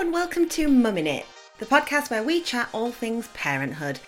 [0.00, 1.24] and welcome to Mummin It,
[1.58, 4.00] the podcast where we chat all things parenthood.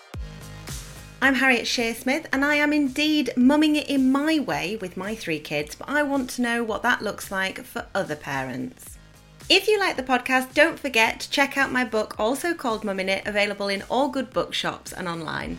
[1.23, 5.39] I'm Harriet Shearsmith, and I am indeed mumming it in my way with my three
[5.39, 8.99] kids, but I want to know what that looks like for other parents.
[9.49, 13.09] If you like the podcast, don't forget to check out my book, also called Mummin
[13.09, 15.57] It, available in all good bookshops and online.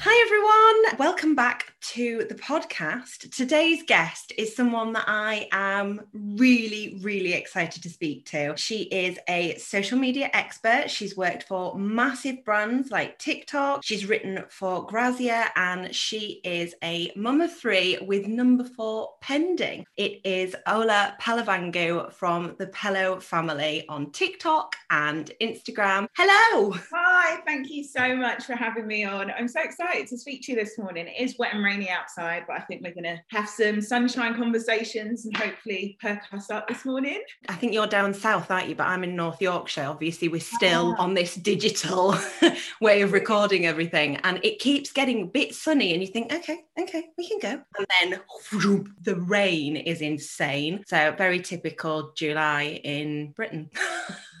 [0.00, 3.30] Hi everyone, welcome back to the podcast.
[3.30, 8.56] Today's guest is someone that I am really, really excited to speak to.
[8.56, 10.90] She is a social media expert.
[10.90, 13.84] She's worked for massive brands like TikTok.
[13.84, 19.84] She's written for Grazia and she is a mum of three with number four pending.
[19.98, 26.06] It is Ola Palavangu from the Pello family on TikTok and Instagram.
[26.16, 26.74] Hello.
[26.92, 29.30] Hi, thank you so much for having me on.
[29.30, 31.08] I'm so excited to speak to you this morning.
[31.08, 33.80] It is wet and rainy rainy outside, but I think we're going to have some
[33.80, 37.20] sunshine conversations and hopefully perk us up this morning.
[37.48, 38.74] I think you're down south, aren't you?
[38.74, 39.84] But I'm in North Yorkshire.
[39.84, 42.16] Obviously, we're still on this digital
[42.80, 45.92] way of recording everything, and it keeps getting a bit sunny.
[45.92, 47.62] And you think, okay, okay, we can go.
[47.78, 48.20] And then
[48.52, 50.82] whoop, the rain is insane.
[50.86, 53.70] So, very typical July in Britain.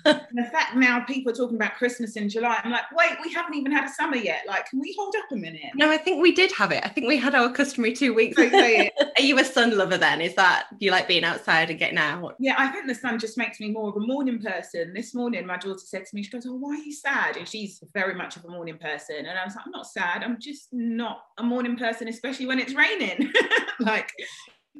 [0.04, 3.54] the fact now people are talking about Christmas in July, I'm like, wait, we haven't
[3.54, 4.42] even had a summer yet.
[4.46, 5.72] Like, can we hold up a minute?
[5.74, 6.84] No, I think we did have it.
[6.84, 8.38] I think we had our customary two weeks.
[8.38, 10.20] are you a sun lover then?
[10.20, 12.36] Is that you like being outside and getting out?
[12.38, 14.92] Yeah, I think the sun just makes me more of a morning person.
[14.92, 17.36] This morning, my daughter said to me, she goes, Oh, why are you sad?
[17.36, 19.16] And she's very much of a morning person.
[19.26, 20.22] And I was like, I'm not sad.
[20.22, 23.32] I'm just not a morning person, especially when it's raining.
[23.80, 24.10] like,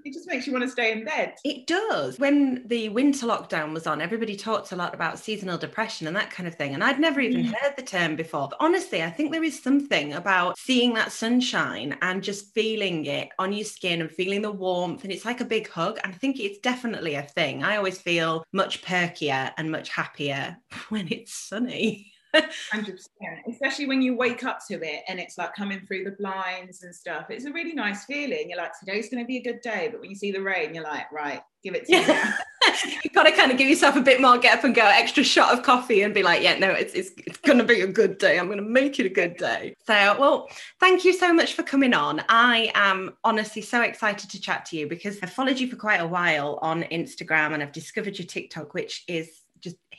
[0.05, 1.35] it just makes you want to stay in bed.
[1.45, 2.19] It does.
[2.19, 6.31] When the winter lockdown was on, everybody talked a lot about seasonal depression and that
[6.31, 6.75] kind of thing.
[6.75, 7.55] And I'd never even mm.
[7.55, 8.49] heard the term before.
[8.49, 13.29] But honestly, I think there is something about seeing that sunshine and just feeling it
[13.39, 15.05] on your skin and feeling the warmth.
[15.05, 15.99] And it's like a big hug.
[16.03, 17.63] And I think it's definitely a thing.
[17.63, 20.59] I always feel much perkier and much happier
[20.89, 22.14] when it's sunny.
[22.35, 22.99] 100%.
[23.49, 26.95] Especially when you wake up to it and it's like coming through the blinds and
[26.95, 27.27] stuff.
[27.31, 28.51] It's a really nice feeling.
[28.51, 29.89] You're like, today's going to be a good day.
[29.91, 32.35] But when you see the rain, you're like, right, give it to yeah.
[32.65, 32.71] me.
[33.05, 35.23] you got to kind of give yourself a bit more get up and go, extra
[35.23, 37.87] shot of coffee and be like, yeah, no, it's, it's, it's going to be a
[37.87, 38.39] good day.
[38.39, 39.75] I'm going to make it a good day.
[39.87, 40.49] So, well,
[40.81, 42.23] thank you so much for coming on.
[42.29, 46.01] I am honestly so excited to chat to you because I've followed you for quite
[46.01, 49.44] a while on Instagram and I've discovered your TikTok, which is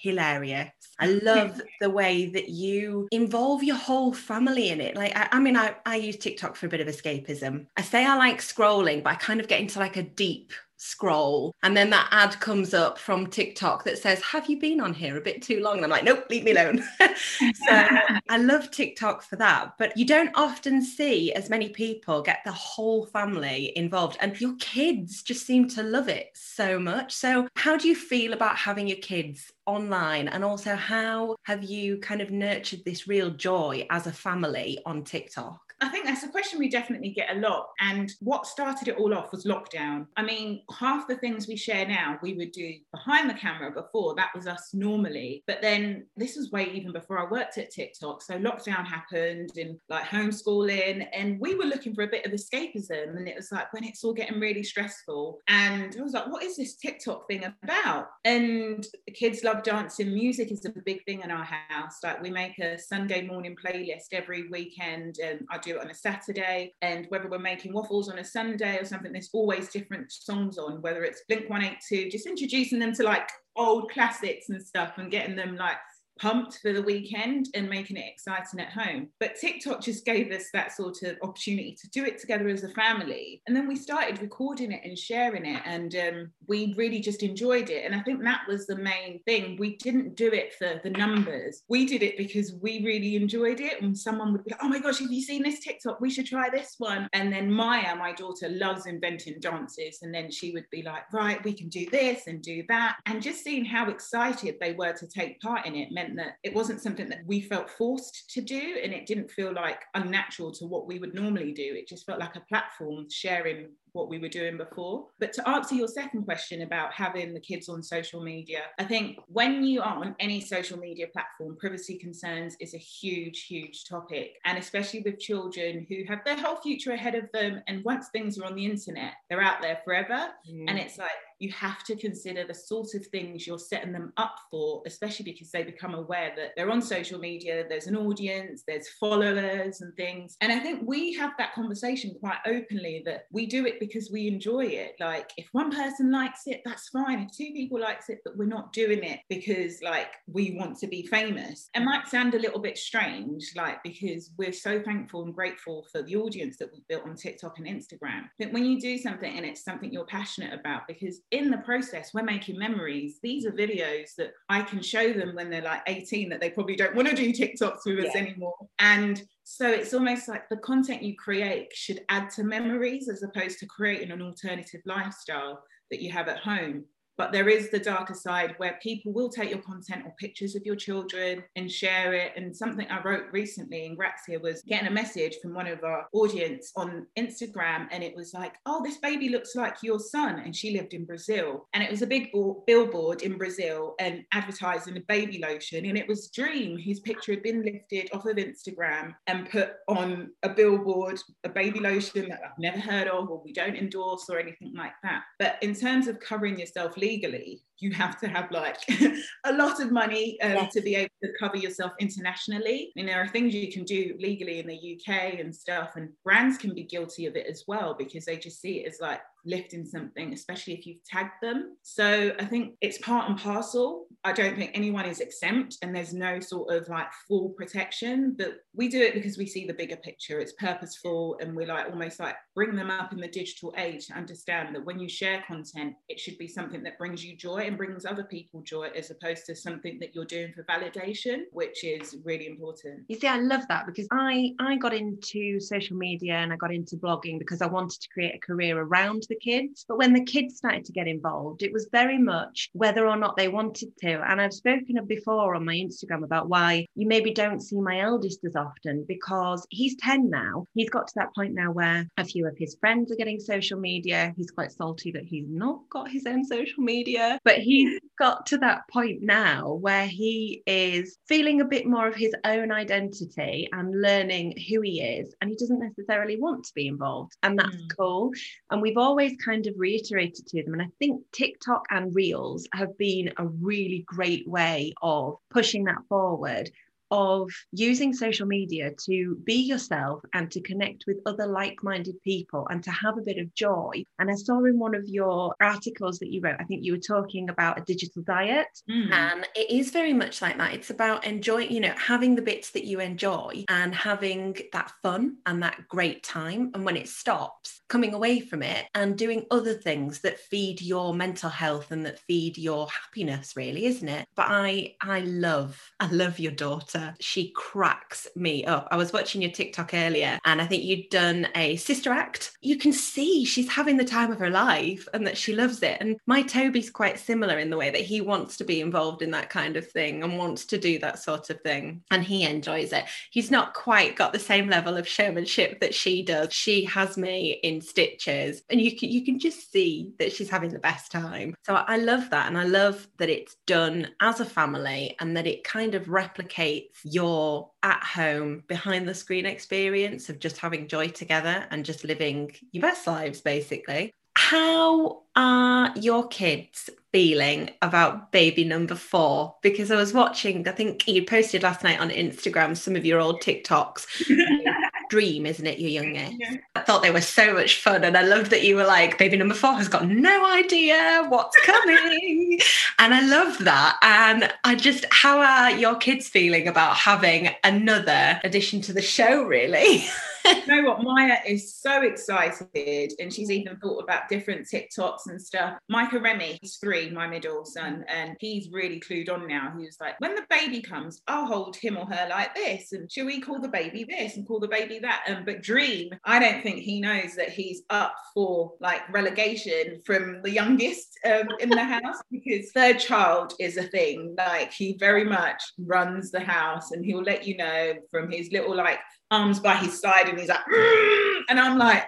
[0.06, 0.70] hilarious.
[1.00, 4.96] I love the way that you involve your whole family in it.
[4.96, 7.66] Like, I, I, mean, I, I use TikTok for a bit of escapism.
[7.76, 10.54] I say I like scrolling, but I kind of get into like a deep
[10.86, 14.94] scroll and then that ad comes up from TikTok that says have you been on
[14.94, 15.78] here a bit too long?
[15.78, 16.84] And I'm like nope leave me alone.
[17.38, 17.52] So
[18.30, 22.52] I love TikTok for that but you don't often see as many people get the
[22.52, 27.14] whole family involved and your kids just seem to love it so much.
[27.14, 30.28] So how do you feel about having your kids online?
[30.28, 35.04] And also how have you kind of nurtured this real joy as a family on
[35.04, 37.70] TikTok I think that's a question we definitely get a lot.
[37.80, 40.08] And what started it all off was lockdown.
[40.16, 44.16] I mean, half the things we share now, we would do behind the camera before.
[44.16, 45.44] That was us normally.
[45.48, 48.22] But then this was way even before I worked at TikTok.
[48.22, 51.08] So lockdown happened and like homeschooling.
[51.14, 53.18] And we were looking for a bit of escapism.
[53.18, 55.40] And it was like when it's all getting really stressful.
[55.48, 58.08] And I was like, what is this TikTok thing about?
[58.24, 60.14] And kids love dancing.
[60.14, 61.98] Music is a big thing in our house.
[62.02, 65.18] Like we make a Sunday morning playlist every weekend.
[65.24, 68.78] And I do it on a Saturday, and whether we're making waffles on a Sunday
[68.80, 73.04] or something, there's always different songs on, whether it's Blink 182, just introducing them to
[73.04, 75.78] like old classics and stuff and getting them like
[76.20, 79.10] pumped for the weekend and making it exciting at home.
[79.20, 82.70] But TikTok just gave us that sort of opportunity to do it together as a
[82.70, 83.42] family.
[83.48, 85.62] And then we started recording it and sharing it.
[85.66, 87.86] And um, we really just enjoyed it.
[87.86, 89.58] And I think that was the main thing.
[89.60, 93.82] We didn't do it for the numbers, we did it because we really enjoyed it.
[93.82, 96.00] And someone would be like, oh my gosh, have you seen this TikTok?
[96.02, 97.08] We should try this one.
[97.14, 100.00] And then Maya, my daughter, loves inventing dances.
[100.02, 102.98] And then she would be like, right, we can do this and do that.
[103.06, 106.38] And just seeing how excited they were to take part in it meant meant that
[106.44, 110.52] it wasn't something that we felt forced to do and it didn't feel like unnatural
[110.54, 111.64] to what we would normally do.
[111.64, 115.08] It just felt like a platform sharing what we were doing before.
[115.20, 119.20] But to answer your second question about having the kids on social media, I think
[119.28, 124.34] when you are on any social media platform, privacy concerns is a huge, huge topic.
[124.44, 127.62] And especially with children who have their whole future ahead of them.
[127.68, 130.28] And once things are on the internet, they're out there forever.
[130.50, 130.66] Mm.
[130.68, 131.10] And it's like,
[131.40, 135.52] you have to consider the sort of things you're setting them up for, especially because
[135.52, 140.38] they become aware that they're on social media, there's an audience, there's followers and things.
[140.42, 144.28] And I think we have that conversation quite openly that we do it because we
[144.28, 144.96] enjoy it.
[145.00, 147.20] Like if one person likes it, that's fine.
[147.20, 150.88] If two people likes it, but we're not doing it because like we want to
[150.88, 151.70] be famous.
[151.76, 156.02] It might sound a little bit strange, like because we're so thankful and grateful for
[156.02, 158.24] the audience that we've built on TikTok and Instagram.
[158.40, 162.12] But when you do something and it's something you're passionate about, because in the process,
[162.14, 163.20] we're making memories.
[163.22, 166.76] These are videos that I can show them when they're like 18 that they probably
[166.76, 168.10] don't want to do TikToks with yeah.
[168.10, 168.56] us anymore.
[168.80, 173.60] And so it's almost like the content you create should add to memories as opposed
[173.60, 176.86] to creating an alternative lifestyle that you have at home.
[177.18, 180.66] But there is the darker side where people will take your content or pictures of
[180.66, 182.34] your children and share it.
[182.36, 186.08] And something I wrote recently in Grazia was getting a message from one of our
[186.14, 187.88] audience on Instagram.
[187.92, 190.40] And it was like, oh, this baby looks like your son.
[190.40, 191.68] And she lived in Brazil.
[191.74, 192.32] And it was a big
[192.68, 195.86] billboard in Brazil and advertising a baby lotion.
[195.86, 196.78] And it was Dream.
[196.78, 201.80] His picture had been lifted off of Instagram and put on a billboard, a baby
[201.80, 205.24] lotion that I've never heard of or we don't endorse or anything like that.
[205.40, 208.78] But in terms of covering yourself legally you have to have like
[209.46, 210.74] a lot of money um, yes.
[210.74, 212.90] to be able to cover yourself internationally.
[212.90, 216.10] I mean, there are things you can do legally in the UK and stuff, and
[216.24, 219.22] brands can be guilty of it as well because they just see it as like
[219.46, 221.76] lifting something, especially if you've tagged them.
[221.84, 224.06] So I think it's part and parcel.
[224.26, 228.56] I don't think anyone is exempt and there's no sort of like full protection, but
[228.74, 230.40] we do it because we see the bigger picture.
[230.40, 234.14] It's purposeful and we like almost like bring them up in the digital age to
[234.14, 237.78] understand that when you share content, it should be something that brings you joy and
[237.78, 242.18] brings other people joy as opposed to something that you're doing for validation, which is
[242.24, 243.04] really important.
[243.08, 246.74] You see, I love that because I I got into social media and I got
[246.74, 249.86] into blogging because I wanted to create a career around the kids.
[249.88, 253.38] But when the kids started to get involved, it was very much whether or not
[253.38, 254.15] they wanted to.
[254.24, 258.44] And I've spoken before on my Instagram about why you maybe don't see my eldest
[258.46, 260.66] as often because he's 10 now.
[260.74, 263.80] He's got to that point now where a few of his friends are getting social
[263.80, 264.34] media.
[264.38, 268.58] He's quite salty that he's not got his own social media, but he's got to
[268.60, 274.02] that point now where he is feeling a bit more of his own identity and
[274.02, 275.34] learning who he is.
[275.42, 277.34] And he doesn't necessarily want to be involved.
[277.44, 277.98] And that's mm.
[277.98, 278.32] cool.
[278.72, 280.74] And we've always kind of reiterated to them.
[280.74, 286.00] And I think TikTok and Reels have been a really great way of pushing that
[286.10, 286.72] forward
[287.12, 292.68] of using social media to be yourself and to connect with other like minded people
[292.70, 294.04] and to have a bit of joy.
[294.20, 296.98] And I saw in one of your articles that you wrote, I think you were
[296.98, 298.68] talking about a digital diet.
[298.90, 299.12] Mm.
[299.12, 300.74] And it is very much like that.
[300.74, 305.38] It's about enjoying, you know, having the bits that you enjoy and having that fun
[305.46, 306.72] and that great time.
[306.74, 311.14] And when it stops, coming away from it and doing other things that feed your
[311.14, 314.28] mental health and that feed your happiness, really, isn't it?
[314.36, 318.88] But I, I love, I love your daughter she cracks me up.
[318.92, 322.52] I was watching your TikTok earlier and I think you'd done a sister act.
[322.62, 325.98] You can see she's having the time of her life and that she loves it.
[326.00, 329.32] And my Toby's quite similar in the way that he wants to be involved in
[329.32, 332.04] that kind of thing and wants to do that sort of thing.
[332.12, 333.06] And he enjoys it.
[333.32, 336.54] He's not quite got the same level of showmanship that she does.
[336.54, 340.72] She has me in stitches and you can, you can just see that she's having
[340.72, 341.56] the best time.
[341.64, 342.48] So I love that.
[342.48, 346.98] And I love that it's done as a family and that it kind of replicates
[347.04, 352.52] your at home behind the screen experience of just having joy together and just living
[352.72, 359.56] your best lives basically how are your kids feeling about baby number four?
[359.62, 363.20] Because I was watching, I think you posted last night on Instagram some of your
[363.20, 364.06] old TikToks.
[365.16, 366.34] Dream, isn't it, your youngest?
[366.38, 366.58] Yeah.
[366.76, 368.04] I thought they were so much fun.
[368.04, 371.56] And I love that you were like, baby number four has got no idea what's
[371.62, 372.60] coming.
[373.00, 373.98] and I love that.
[374.02, 379.44] And I just, how are your kids feeling about having another addition to the show,
[379.44, 380.06] really?
[380.46, 381.04] you know what?
[381.04, 385.78] Maya is so excited, and she's even thought about different TikToks and stuff.
[385.90, 389.74] Micah Remy, he's three, my middle son, and he's really clued on now.
[389.78, 393.12] He was like, when the baby comes, I'll hold him or her like this, and
[393.12, 395.24] should we call the baby this and call the baby that?
[395.28, 400.42] And but Dream, I don't think he knows that he's up for like relegation from
[400.42, 404.36] the youngest um, in the house because third child is a thing.
[404.38, 408.76] Like he very much runs the house, and he'll let you know from his little
[408.76, 409.00] like
[409.32, 412.04] arms by his side and he's like, mm, and I'm like,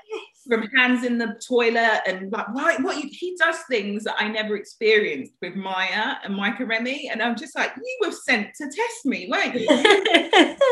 [0.48, 4.28] from hands in the toilet and like why what you, he does things that I
[4.28, 7.10] never experienced with Maya and Micah Remy.
[7.12, 10.56] And I'm just like you were sent to test me weren't you?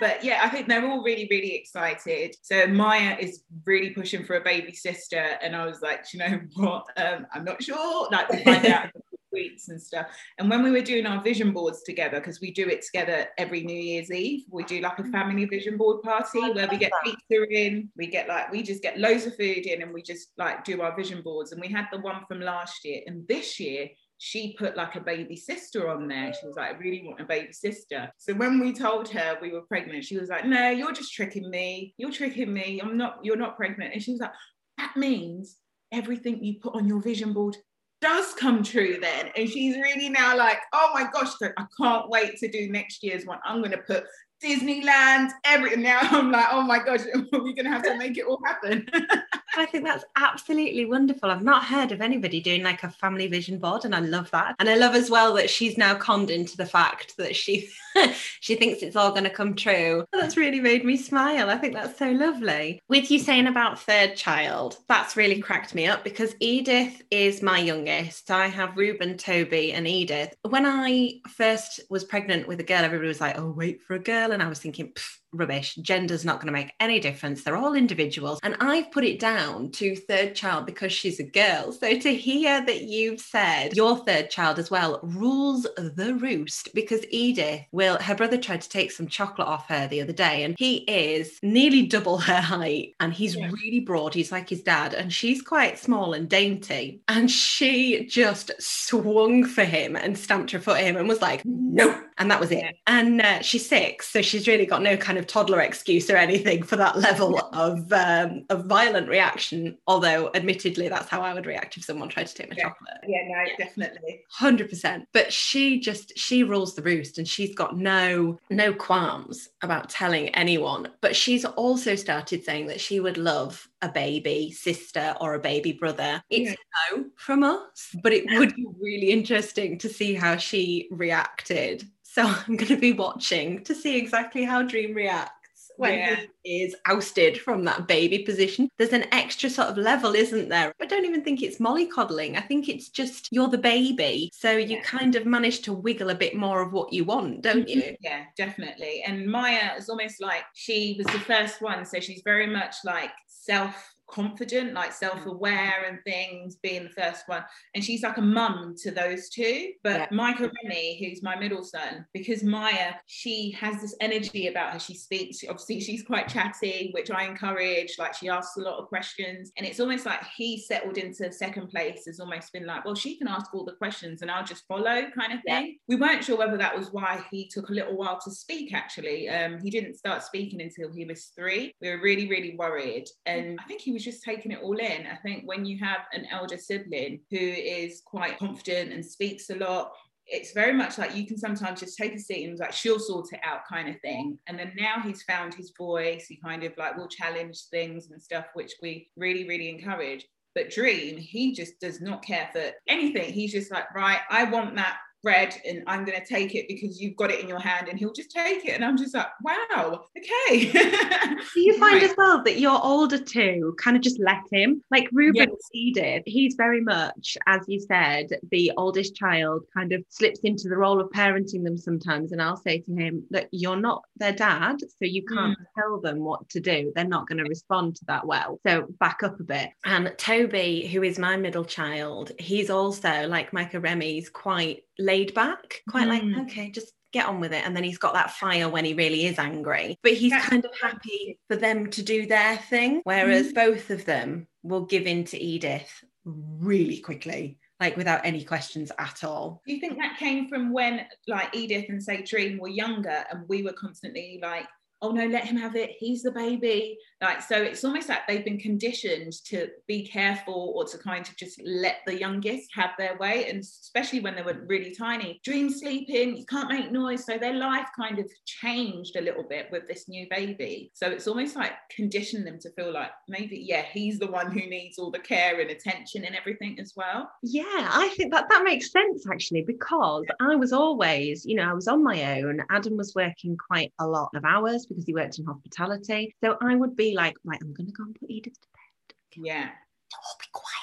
[0.00, 2.34] But yeah I think they're all really really excited.
[2.42, 6.40] So Maya is really pushing for a baby sister and I was like you know
[6.56, 6.86] what?
[6.96, 8.90] Um, I'm not sure like we'll find out
[9.32, 10.06] tweets and stuff.
[10.38, 13.62] And when we were doing our vision boards together, because we do it together every
[13.62, 17.44] New Year's Eve, we do like a family vision board party where we get pizza
[17.50, 20.64] in, we get like, we just get loads of food in and we just like
[20.64, 21.52] do our vision boards.
[21.52, 23.02] And we had the one from last year.
[23.06, 23.88] And this year,
[24.24, 26.32] she put like a baby sister on there.
[26.32, 28.08] She was like, I really want a baby sister.
[28.18, 31.50] So when we told her we were pregnant, she was like, No, you're just tricking
[31.50, 31.92] me.
[31.96, 32.80] You're tricking me.
[32.80, 33.94] I'm not, you're not pregnant.
[33.94, 34.30] And she was like,
[34.78, 35.56] That means
[35.90, 37.56] everything you put on your vision board
[38.02, 39.30] does come true then.
[39.36, 43.24] And she's really now like, oh my gosh, I can't wait to do next year's
[43.24, 43.38] one.
[43.44, 44.04] I'm going to put
[44.42, 45.82] Disneyland, everything.
[45.82, 47.00] now I'm like, oh my gosh,
[47.32, 48.86] we're gonna have to make it all happen.
[49.56, 51.30] I think that's absolutely wonderful.
[51.30, 54.56] I've not heard of anybody doing like a family vision board, and I love that.
[54.58, 57.68] And I love as well that she's now conned into the fact that she
[58.40, 60.04] she thinks it's all going to come true.
[60.12, 61.50] That's really made me smile.
[61.50, 62.80] I think that's so lovely.
[62.88, 67.58] With you saying about third child, that's really cracked me up because Edith is my
[67.58, 68.30] youngest.
[68.30, 70.34] I have Ruben, Toby, and Edith.
[70.48, 73.98] When I first was pregnant with a girl, everybody was like, "Oh, wait for a
[73.98, 74.92] girl," and I was thinking
[75.32, 75.76] rubbish.
[75.76, 77.42] Gender's not going to make any difference.
[77.42, 78.38] They're all individuals.
[78.42, 81.72] And I've put it down to third child because she's a girl.
[81.72, 87.04] So to hear that you've said your third child as well rules the roost because
[87.10, 90.54] Edith will, her brother tried to take some chocolate off her the other day and
[90.58, 93.50] he is nearly double her height and he's yeah.
[93.50, 94.14] really broad.
[94.14, 97.00] He's like his dad and she's quite small and dainty.
[97.08, 101.42] And she just swung for him and stamped her foot at him and was like,
[101.44, 102.00] no.
[102.18, 102.76] And that was it.
[102.86, 104.08] And uh, she's six.
[104.08, 107.38] So she's really got no kind of of toddler excuse or anything for that level
[107.52, 109.78] of um, of violent reaction.
[109.86, 112.64] Although, admittedly, that's how I would react if someone tried to take my yeah.
[112.64, 112.98] chocolate.
[113.06, 113.64] Yeah, no, yeah.
[113.64, 115.06] definitely, hundred percent.
[115.12, 120.28] But she just she rules the roost, and she's got no no qualms about telling
[120.30, 120.88] anyone.
[121.00, 125.72] But she's also started saying that she would love a baby sister or a baby
[125.72, 126.22] brother.
[126.30, 126.96] It's yeah.
[126.96, 132.22] no from us, but it would be really interesting to see how she reacted so
[132.46, 135.32] I'm going to be watching to see exactly how Dream reacts
[135.78, 136.16] when yeah.
[136.42, 138.68] he is ousted from that baby position.
[138.76, 140.74] There's an extra sort of level, isn't there?
[140.80, 142.36] I don't even think it's mollycoddling.
[142.36, 144.28] I think it's just you're the baby.
[144.34, 144.82] So you yeah.
[144.82, 147.96] kind of manage to wiggle a bit more of what you want, don't you?
[148.02, 149.02] Yeah, definitely.
[149.06, 151.84] And Maya is almost like she was the first one.
[151.86, 157.24] So she's very much like self confident, like self aware and things, being the first
[157.26, 157.44] one.
[157.74, 159.72] And she's like a mum to those two.
[159.82, 160.06] But yeah.
[160.10, 164.78] Micah Remy, who's my middle son, because Maya, she has this energy about her.
[164.78, 167.96] She speaks, obviously, she's quite chatty, which I encourage.
[167.98, 169.52] Like she asks a lot of questions.
[169.56, 173.16] And it's almost like he settled into second place, has almost been like, well, she
[173.16, 175.66] can ask all the questions and I'll just follow kind of thing.
[175.66, 175.72] Yeah.
[175.88, 179.28] We weren't sure whether that was why he took a little while to speak, actually.
[179.28, 181.74] Um, he didn't start speaking until he was three.
[181.80, 183.06] We were really, really worried.
[183.26, 185.06] And I think he was was just taking it all in.
[185.06, 189.56] I think when you have an elder sibling who is quite confident and speaks a
[189.56, 189.92] lot,
[190.26, 193.32] it's very much like you can sometimes just take a seat and like she'll sort
[193.32, 194.38] it out kind of thing.
[194.46, 198.20] And then now he's found his voice, he kind of like will challenge things and
[198.20, 200.26] stuff, which we really, really encourage.
[200.54, 203.32] But Dream, he just does not care for anything.
[203.32, 207.00] He's just like, right, I want that bread and I'm going to take it because
[207.00, 208.72] you've got it in your hand and he'll just take it.
[208.72, 210.70] And I'm just like, wow, okay.
[211.54, 212.02] Do you find right.
[212.02, 214.82] as well that your older two kind of just let him?
[214.90, 215.68] Like Ruben yes.
[215.72, 220.76] Edith, he's very much, as you said, the oldest child kind of slips into the
[220.76, 222.32] role of parenting them sometimes.
[222.32, 225.64] And I'll say to him that you're not their dad, so you can't mm.
[225.78, 226.92] tell them what to do.
[226.94, 228.60] They're not going to respond to that well.
[228.66, 229.70] So back up a bit.
[229.84, 235.82] And Toby, who is my middle child, he's also like Micah Remy's quite laid back,
[235.88, 236.34] quite mm.
[236.34, 237.64] like, okay, just get on with it.
[237.64, 239.98] And then he's got that fire when he really is angry.
[240.02, 243.02] But he's kind of happy for them to do their thing.
[243.04, 243.54] Whereas mm.
[243.54, 247.58] both of them will give in to Edith really quickly.
[247.80, 249.60] Like without any questions at all.
[249.66, 253.44] Do you think that came from when like Edith and say Dream were younger and
[253.48, 254.68] we were constantly like,
[255.00, 255.90] oh no, let him have it.
[255.98, 256.96] He's the baby.
[257.22, 261.36] Like, so it's almost like they've been conditioned to be careful or to kind of
[261.36, 263.48] just let the youngest have their way.
[263.48, 267.24] And especially when they were really tiny, dream sleeping, you can't make noise.
[267.24, 270.90] So their life kind of changed a little bit with this new baby.
[270.94, 274.68] So it's almost like conditioned them to feel like maybe, yeah, he's the one who
[274.68, 277.30] needs all the care and attention and everything as well.
[277.44, 277.62] Yeah,
[277.92, 281.86] I think that that makes sense actually, because I was always, you know, I was
[281.86, 282.62] on my own.
[282.70, 286.34] Adam was working quite a lot of hours because he worked in hospitality.
[286.42, 289.46] So I would be like, right, I'm going to go and put Edith to bed.
[289.46, 289.70] Yeah.
[290.10, 290.82] Don't be quiet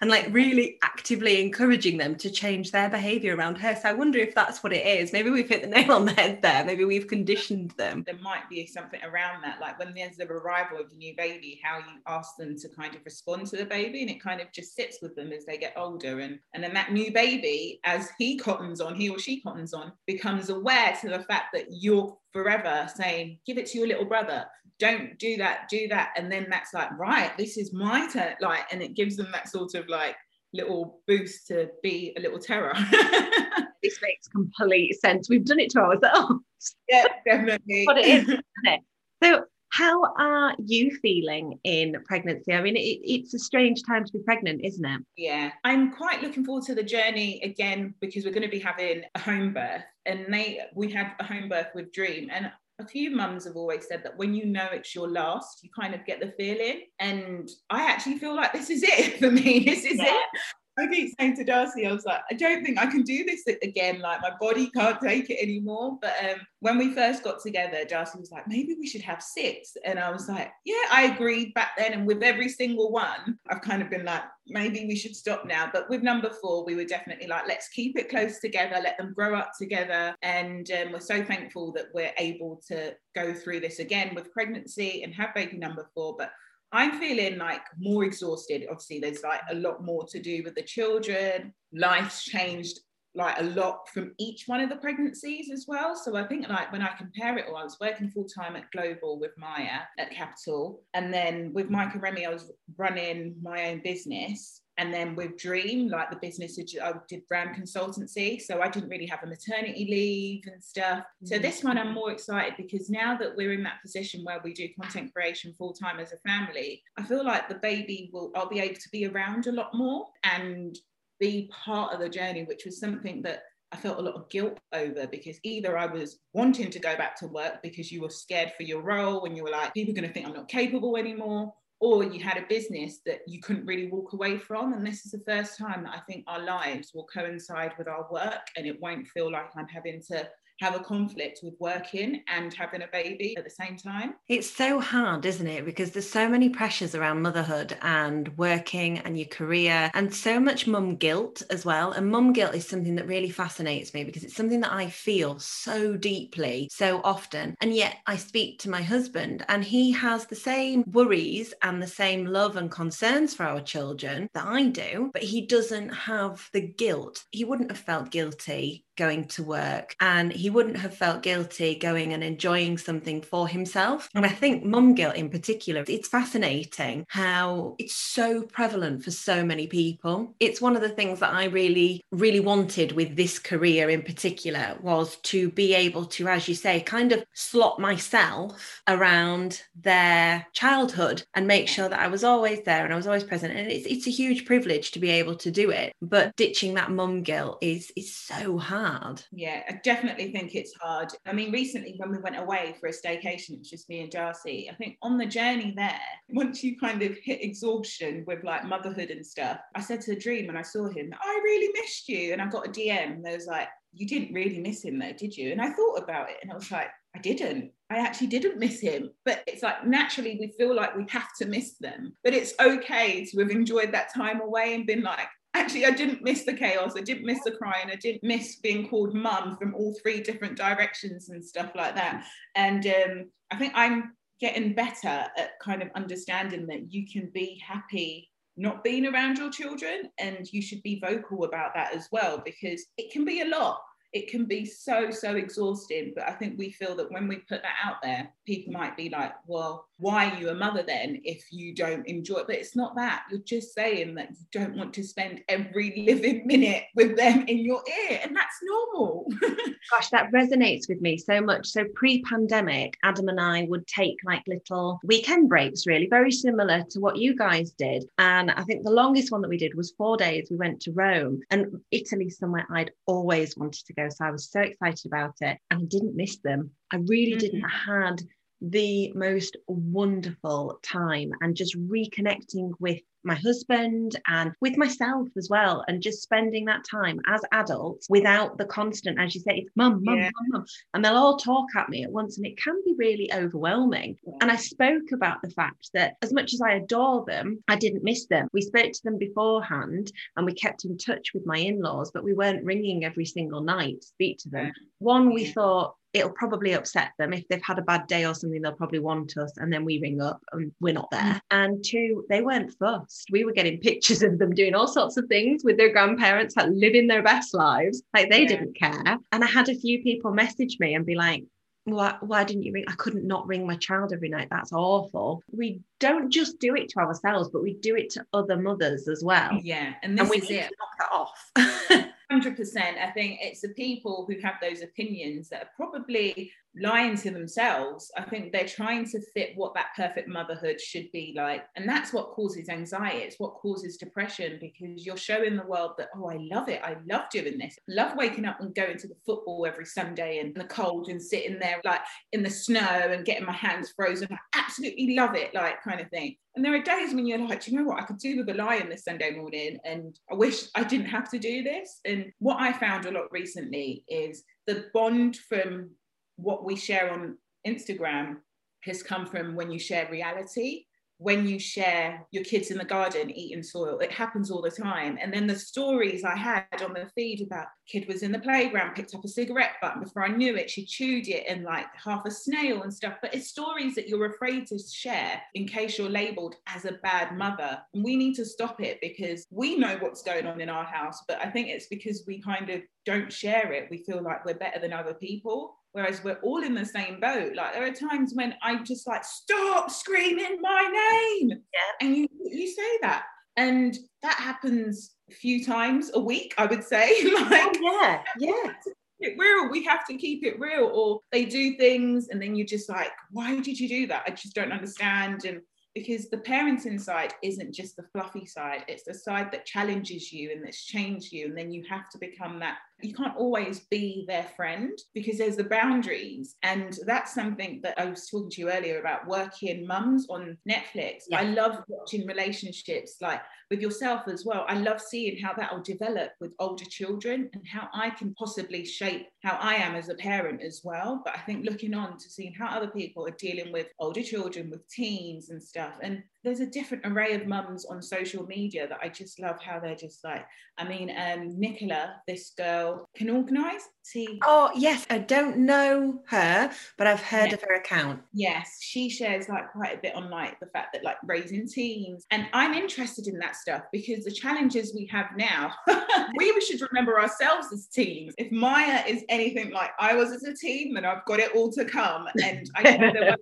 [0.00, 3.74] and like really actively encouraging them to change their behavior around her.
[3.74, 5.12] So I wonder if that's what it is.
[5.12, 6.64] Maybe we've hit the nail on the head there.
[6.64, 8.04] Maybe we've conditioned them.
[8.06, 11.60] There might be something around that, like when there's the arrival of the new baby,
[11.62, 14.52] how you ask them to kind of respond to the baby, and it kind of
[14.52, 16.20] just sits with them as they get older.
[16.20, 19.92] And and then that new baby, as he cottons on, he or she cottons on,
[20.06, 24.46] becomes aware to the fact that you're forever saying, give it to your little brother.
[24.78, 26.12] Don't do that, do that.
[26.16, 28.34] And then that's like, right, this is my turn.
[28.40, 30.16] Like, and it gives them that sort of like
[30.52, 32.74] little boost to be a little terror.
[33.82, 35.28] this makes complete sense.
[35.28, 36.40] We've done it to ourselves.
[36.88, 37.84] Yeah, definitely.
[37.86, 38.28] but it is,
[38.64, 38.80] it?
[39.22, 42.52] So how are you feeling in pregnancy?
[42.52, 45.00] I mean, it, it's a strange time to be pregnant, isn't it?
[45.16, 49.02] Yeah, I'm quite looking forward to the journey again because we're going to be having
[49.14, 53.10] a home birth, and they we had a home birth with Dream, and a few
[53.10, 56.20] mums have always said that when you know it's your last, you kind of get
[56.20, 56.82] the feeling.
[57.00, 59.60] And I actually feel like this is it for me.
[59.60, 60.04] This is yeah.
[60.06, 60.40] it.
[60.78, 63.44] I keep saying to Darcy, I was like, I don't think I can do this
[63.62, 64.00] again.
[64.00, 65.98] Like my body can't take it anymore.
[66.00, 69.76] But um, when we first got together, Darcy was like, maybe we should have six.
[69.84, 71.92] And I was like, yeah, I agreed back then.
[71.92, 75.68] And with every single one, I've kind of been like, maybe we should stop now.
[75.72, 79.12] But with number four, we were definitely like, let's keep it close together, let them
[79.14, 80.14] grow up together.
[80.22, 85.02] And um, we're so thankful that we're able to go through this again with pregnancy
[85.02, 86.14] and have baby number four.
[86.18, 86.30] But
[86.72, 88.66] I'm feeling like more exhausted.
[88.70, 91.54] Obviously, there's like a lot more to do with the children.
[91.72, 92.80] Life's changed
[93.14, 95.96] like a lot from each one of the pregnancies as well.
[95.96, 98.70] So I think like when I compare it all, I was working full time at
[98.70, 101.76] Global with Maya at Capital, and then with mm-hmm.
[101.76, 104.62] Micah Remy, I was running my own business.
[104.78, 108.40] And then with Dream, like the business, I did brand consultancy.
[108.40, 111.02] So I didn't really have a maternity leave and stuff.
[111.24, 111.42] So mm.
[111.42, 114.68] this one, I'm more excited because now that we're in that position where we do
[114.80, 118.60] content creation full time as a family, I feel like the baby will, I'll be
[118.60, 120.78] able to be around a lot more and
[121.18, 123.42] be part of the journey, which was something that
[123.72, 127.16] I felt a lot of guilt over because either I was wanting to go back
[127.16, 130.00] to work because you were scared for your role and you were like, people are
[130.00, 133.66] going to think I'm not capable anymore, or you had a business that you couldn't
[133.66, 134.72] really walk away from.
[134.72, 138.06] And this is the first time that I think our lives will coincide with our
[138.10, 140.28] work and it won't feel like I'm having to
[140.60, 144.14] have a conflict with working and having a baby at the same time.
[144.28, 145.64] It's so hard, isn't it?
[145.64, 150.66] Because there's so many pressures around motherhood and working and your career, and so much
[150.66, 151.92] mum guilt as well.
[151.92, 155.38] And mum guilt is something that really fascinates me because it's something that I feel
[155.38, 157.54] so deeply, so often.
[157.60, 161.86] And yet I speak to my husband, and he has the same worries and the
[161.86, 166.60] same love and concerns for our children that I do, but he doesn't have the
[166.60, 167.24] guilt.
[167.30, 172.12] He wouldn't have felt guilty going to work and he wouldn't have felt guilty going
[172.12, 174.10] and enjoying something for himself.
[174.14, 179.44] And I think mum guilt in particular, it's fascinating how it's so prevalent for so
[179.44, 180.34] many people.
[180.40, 184.76] It's one of the things that I really, really wanted with this career in particular
[184.82, 191.22] was to be able to, as you say, kind of slot myself around their childhood
[191.34, 193.56] and make sure that I was always there and I was always present.
[193.56, 195.92] And it's, it's a huge privilege to be able to do it.
[196.02, 199.22] But ditching that mum guilt is, is so hard hard.
[199.32, 201.10] Yeah, I definitely think it's hard.
[201.26, 204.10] I mean, recently when we went away for a staycation, it was just me and
[204.10, 204.68] Darcy.
[204.70, 209.10] I think on the journey there, once you kind of hit exhaustion with like motherhood
[209.10, 212.32] and stuff, I said to Dream and I saw him, I really missed you.
[212.32, 213.12] And I got a DM.
[213.12, 215.52] And was like, you didn't really miss him though, did you?
[215.52, 217.72] And I thought about it and I was like, I didn't.
[217.90, 219.10] I actually didn't miss him.
[219.24, 222.12] But it's like naturally we feel like we have to miss them.
[222.22, 226.22] But it's okay to have enjoyed that time away and been like, actually I didn't
[226.22, 226.94] miss the chaos.
[226.96, 227.90] I didn't miss the crying.
[227.90, 232.24] I didn't miss being called mum from all three different directions and stuff like that.
[232.54, 237.60] And um, I think I'm getting better at kind of understanding that you can be
[237.66, 242.42] happy not being around your children and you should be vocal about that as well
[242.44, 243.78] because it can be a lot
[244.12, 247.62] it can be so so exhausting but i think we feel that when we put
[247.62, 251.44] that out there people might be like well why are you a mother then if
[251.50, 253.24] you don't enjoy it but it's not that.
[253.30, 257.58] You're just saying that you don't want to spend every living minute with them in
[257.58, 259.26] your ear and that's normal.
[259.90, 261.66] Gosh that resonates with me so much.
[261.66, 267.00] So pre-pandemic adam and i would take like little weekend breaks really very similar to
[267.00, 268.04] what you guys did.
[268.18, 270.48] And i think the longest one that we did was four days.
[270.50, 274.08] We went to rome and italy somewhere i'd always wanted to go.
[274.08, 276.70] So I was so excited about it and I didn't miss them.
[276.92, 277.38] I really mm-hmm.
[277.38, 278.22] didn't had
[278.60, 285.84] the most wonderful time and just reconnecting with my husband and with myself as well.
[285.88, 290.00] And just spending that time as adults without the constant, as you say, it's mum,
[290.02, 290.30] mum, yeah.
[290.34, 290.64] mum, mum.
[290.94, 292.36] And they'll all talk at me at once.
[292.36, 294.16] And it can be really overwhelming.
[294.26, 294.34] Yeah.
[294.40, 298.04] And I spoke about the fact that as much as I adore them, I didn't
[298.04, 298.48] miss them.
[298.52, 302.24] We spoke to them beforehand and we kept in touch with my in laws, but
[302.24, 304.66] we weren't ringing every single night to speak to them.
[304.66, 304.72] Yeah.
[304.98, 308.62] One, we thought, it'll probably upset them if they've had a bad day or something
[308.62, 311.40] they'll probably want us and then we ring up and we're not there mm.
[311.50, 315.26] and two they weren't fussed we were getting pictures of them doing all sorts of
[315.26, 318.48] things with their grandparents like living their best lives like they yeah.
[318.48, 321.44] didn't care and i had a few people message me and be like
[321.84, 322.84] why, why didn't you ring?
[322.86, 324.48] I couldn't not ring my child every night.
[324.50, 325.42] That's awful.
[325.50, 329.24] We don't just do it to ourselves, but we do it to other mothers as
[329.24, 329.58] well.
[329.62, 329.94] Yeah.
[330.02, 330.68] And, and we need it.
[330.68, 332.08] to knock that off.
[332.30, 332.98] Hundred percent.
[332.98, 338.10] I think it's the people who have those opinions that are probably lying to themselves.
[338.16, 341.64] I think they're trying to fit what that perfect motherhood should be like.
[341.76, 343.18] And that's what causes anxiety.
[343.18, 346.80] It's what causes depression because you're showing the world that, oh, I love it.
[346.82, 347.78] I love doing this.
[347.88, 351.58] love waking up and going to the football every Sunday in the cold and sitting
[351.58, 352.00] there like
[352.32, 354.28] in the snow and getting my hands frozen.
[354.30, 356.36] I absolutely love it, like kind of thing.
[356.54, 358.02] And there are days when you're like, do you know what?
[358.02, 361.30] I could do with a lion this Sunday morning and I wish I didn't have
[361.30, 362.00] to do this.
[362.04, 365.90] And what I found a lot recently is the bond from
[366.38, 368.36] what we share on Instagram
[368.84, 370.84] has come from when you share reality
[371.20, 373.98] when you share your kids in the garden eating soil.
[373.98, 375.18] It happens all the time.
[375.20, 378.94] And then the stories i had on the feed about kid was in the playground
[378.94, 380.00] picked up a cigarette butt.
[380.00, 383.16] Before i knew it she chewed it and like half a snail and stuff.
[383.20, 387.36] But it's stories that you're afraid to share in case you're labeled as a bad
[387.36, 387.80] mother.
[387.94, 391.22] And we need to stop it because we know what's going on in our house.
[391.26, 393.88] But i think it's because we kind of don't share it.
[393.90, 397.54] We feel like we're better than other people whereas we're all in the same boat.
[397.54, 401.50] Like there are times when i'm just like stop screaming my name.
[401.50, 402.06] Yeah.
[402.06, 403.24] and you you say that.
[403.56, 407.22] And that happens a few times a week i would say.
[407.32, 408.22] Like oh, yeah.
[408.38, 408.72] Yeah.
[409.20, 409.70] it real.
[409.70, 413.10] We have to keep it real or they do things and then you're just like
[413.30, 414.24] why did you do that?
[414.26, 415.44] I just don't understand.
[415.44, 415.60] And
[415.94, 420.52] because the parenting side isn't just the fluffy side it's the side that challenges you
[420.52, 421.46] and that's changed you.
[421.46, 425.56] And then you have to become that you can't always be their friend because there's
[425.56, 426.56] the boundaries.
[426.62, 431.24] And that's something that i was talking to you earlier about working mums on netflix.
[431.28, 431.40] Yeah.
[431.40, 434.64] i love watching relationships like with yourself as well.
[434.66, 438.84] I love seeing how that will develop with older children and how i can possibly
[438.84, 441.22] shape how i am as a parent as well.
[441.24, 444.70] But i think looking on to seeing how other people are dealing with older children
[444.70, 445.94] with teens and stuff.
[446.02, 449.80] And there's a different array of mums on social media that I just love how
[449.80, 450.46] they're just like,
[450.78, 453.82] I mean, um, Nicola, this girl can organise.
[454.02, 457.54] See, oh yes, I don't know her, but I've heard yeah.
[457.54, 458.22] of her account.
[458.32, 462.24] Yes, she shares like quite a bit on like the fact that like raising teens,
[462.30, 465.72] and I'm interested in that stuff because the challenges we have now,
[466.38, 468.32] we should remember ourselves as teens.
[468.38, 471.70] If Maya is anything like I was as a teen, then I've got it all
[471.72, 473.36] to come, and I know there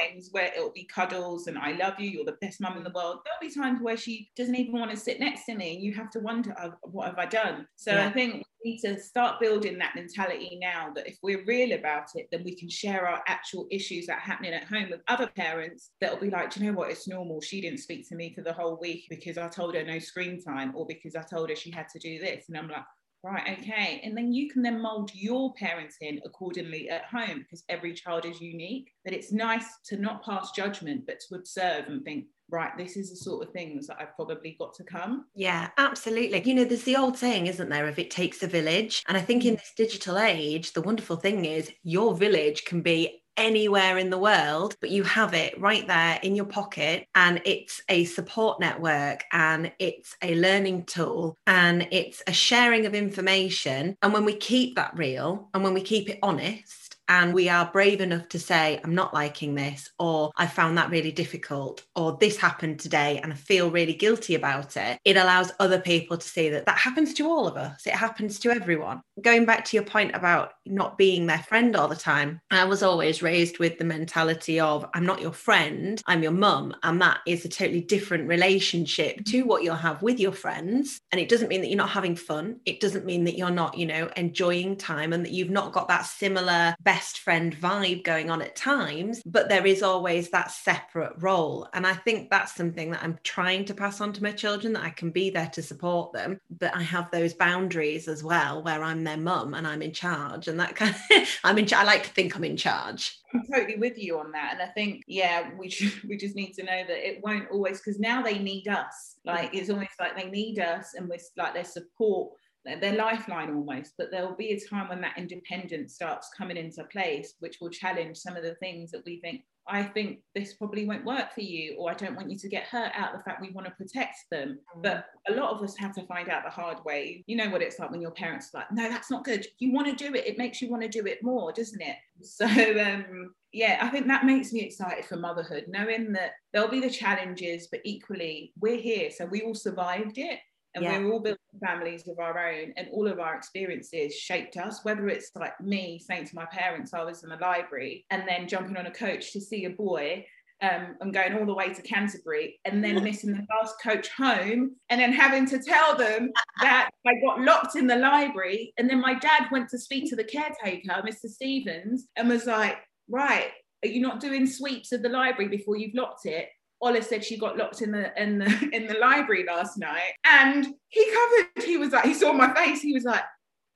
[0.00, 2.92] times where it'll be cuddles and I love you, you're the best mum in the
[2.94, 3.18] world.
[3.24, 5.92] There'll be times where she doesn't even want to sit next to me and you
[5.94, 7.66] have to wonder, oh, what have I done?
[7.76, 8.06] So yeah.
[8.06, 12.08] I think we need to start building that mentality now that if we're real about
[12.14, 15.26] it, then we can share our actual issues that are happening at home with other
[15.26, 16.90] parents that'll be like, do you know what?
[16.90, 17.40] It's normal.
[17.40, 20.40] She didn't speak to me for the whole week because I told her no screen
[20.40, 22.48] time or because I told her she had to do this.
[22.48, 22.84] And I'm like,
[23.24, 24.00] Right, okay.
[24.02, 28.40] And then you can then mold your parenting accordingly at home because every child is
[28.40, 28.90] unique.
[29.04, 33.10] But it's nice to not pass judgment, but to observe and think, right, this is
[33.10, 35.26] the sort of things that I've probably got to come.
[35.34, 36.42] Yeah, absolutely.
[36.42, 39.04] You know, there's the old saying, isn't there, if it takes a village?
[39.06, 39.58] And I think in mm.
[39.58, 44.76] this digital age, the wonderful thing is your village can be anywhere in the world,
[44.80, 47.06] but you have it right there in your pocket.
[47.14, 52.94] And it's a support network and it's a learning tool and it's a sharing of
[52.94, 53.96] information.
[54.02, 56.81] And when we keep that real and when we keep it honest,
[57.12, 60.88] and we are brave enough to say, I'm not liking this, or I found that
[60.88, 65.52] really difficult, or this happened today and I feel really guilty about it, it allows
[65.60, 67.86] other people to see that that happens to all of us.
[67.86, 69.02] It happens to everyone.
[69.20, 72.82] Going back to your point about not being their friend all the time, I was
[72.82, 76.74] always raised with the mentality of, I'm not your friend, I'm your mum.
[76.82, 80.98] And that is a totally different relationship to what you'll have with your friends.
[81.10, 82.60] And it doesn't mean that you're not having fun.
[82.64, 85.88] It doesn't mean that you're not, you know, enjoying time and that you've not got
[85.88, 90.52] that similar best best friend vibe going on at times, but there is always that
[90.52, 91.68] separate role.
[91.74, 94.84] And I think that's something that I'm trying to pass on to my children that
[94.84, 98.84] I can be there to support them, but I have those boundaries as well where
[98.84, 100.46] I'm their mum and I'm in charge.
[100.46, 103.18] And that kind of, I'm in, I like to think I'm in charge.
[103.34, 104.52] I'm totally with you on that.
[104.52, 107.80] And I think, yeah, we should, we just need to know that it won't always,
[107.80, 109.16] because now they need us.
[109.24, 109.58] Like mm.
[109.58, 112.34] it's almost like they need us and we're like their support
[112.64, 116.84] their lifeline almost, but there will be a time when that independence starts coming into
[116.84, 120.86] place, which will challenge some of the things that we think, I think this probably
[120.86, 123.40] won't work for you, or I don't want you to get hurt out the fact
[123.40, 124.58] we want to protect them.
[124.76, 124.82] Mm.
[124.82, 127.22] But a lot of us have to find out the hard way.
[127.26, 129.46] You know what it's like when your parents are like, no, that's not good.
[129.58, 131.96] You want to do it, it makes you want to do it more, doesn't it?
[132.22, 136.80] So um yeah, I think that makes me excited for motherhood, knowing that there'll be
[136.80, 139.10] the challenges, but equally we're here.
[139.10, 140.38] So we all survived it
[140.74, 140.98] and yeah.
[140.98, 145.08] we're all building families of our own and all of our experiences shaped us whether
[145.08, 148.76] it's like me saying to my parents i was in the library and then jumping
[148.76, 150.24] on a coach to see a boy
[150.62, 154.76] um, and going all the way to Canterbury and then missing the last coach home
[154.88, 156.30] and then having to tell them
[156.60, 158.72] that I got locked in the library.
[158.78, 161.28] And then my dad went to speak to the caretaker, Mr.
[161.28, 162.76] Stevens, and was like,
[163.08, 163.50] Right,
[163.84, 166.48] are you not doing sweeps of the library before you've locked it?
[166.82, 170.66] Ola said she got locked in the in the in the library last night, and
[170.88, 171.64] he covered.
[171.64, 172.82] He was like, he saw my face.
[172.82, 173.22] He was like,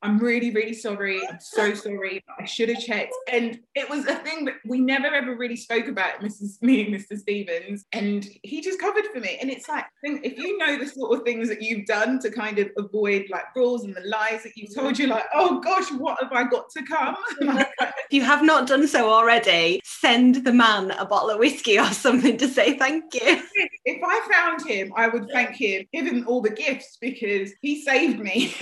[0.06, 1.20] I'm really, really sorry.
[1.28, 2.22] I'm so sorry.
[2.38, 3.12] I should have checked.
[3.28, 6.62] And it was a thing that we never ever really spoke about, Mrs.
[6.62, 7.18] Me and Mr.
[7.18, 7.86] Stevens.
[7.92, 9.36] And he just covered for me.
[9.40, 12.60] And it's like, if you know the sort of things that you've done to kind
[12.60, 16.22] of avoid like rules and the lies that you've told, you're like, oh gosh, what
[16.22, 17.16] have I got to come?
[17.40, 21.86] if you have not done so already, send the man a bottle of whiskey or
[21.86, 23.42] something to say thank you.
[23.88, 27.82] If I found him, I would thank him, give him all the gifts because he
[27.82, 28.52] saved me.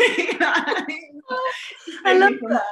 [2.04, 2.62] I love that.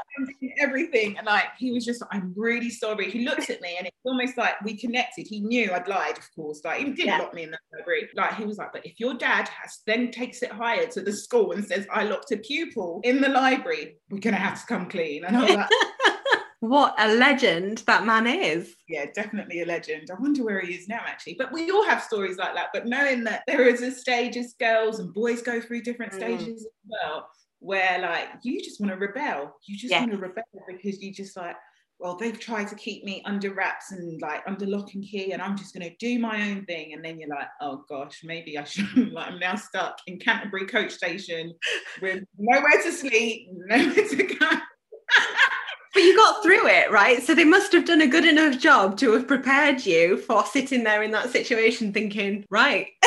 [0.61, 1.16] Everything.
[1.18, 3.11] And like, he was just, I'm really sorry.
[3.11, 5.27] He looked at me and it's almost like we connected.
[5.27, 6.61] He knew I'd lied, of course.
[6.64, 7.18] Like, he didn't yeah.
[7.18, 8.09] lock me in the library.
[8.14, 11.12] Like, he was like, but if your dad has then takes it higher to the
[11.12, 14.66] school and says, I locked a pupil in the library, we're going to have to
[14.66, 15.25] come clean.
[15.25, 15.68] And I was like,
[16.62, 18.77] what a legend that man is.
[18.88, 20.11] Yeah, definitely a legend.
[20.12, 21.35] I wonder where he is now, actually.
[21.35, 22.68] But we all have stories like that.
[22.72, 26.16] But knowing that there is a stage as girls and boys go through different mm.
[26.16, 27.29] stages as well,
[27.62, 29.55] where like you just want to rebel.
[29.66, 30.01] You just yeah.
[30.01, 31.57] want to rebel because you just like,
[31.98, 35.40] well, they've tried to keep me under wraps and like under lock and key, and
[35.40, 36.92] I'm just going to do my own thing.
[36.92, 39.12] And then you're like, oh gosh, maybe I shouldn't.
[39.14, 41.55] like, I'm now stuck in Canterbury coach station
[42.03, 44.48] with nowhere to sleep, nowhere to go.
[45.94, 47.22] but you got through it, right?
[47.22, 50.83] So they must have done a good enough job to have prepared you for sitting
[50.83, 52.88] there in that situation thinking, right.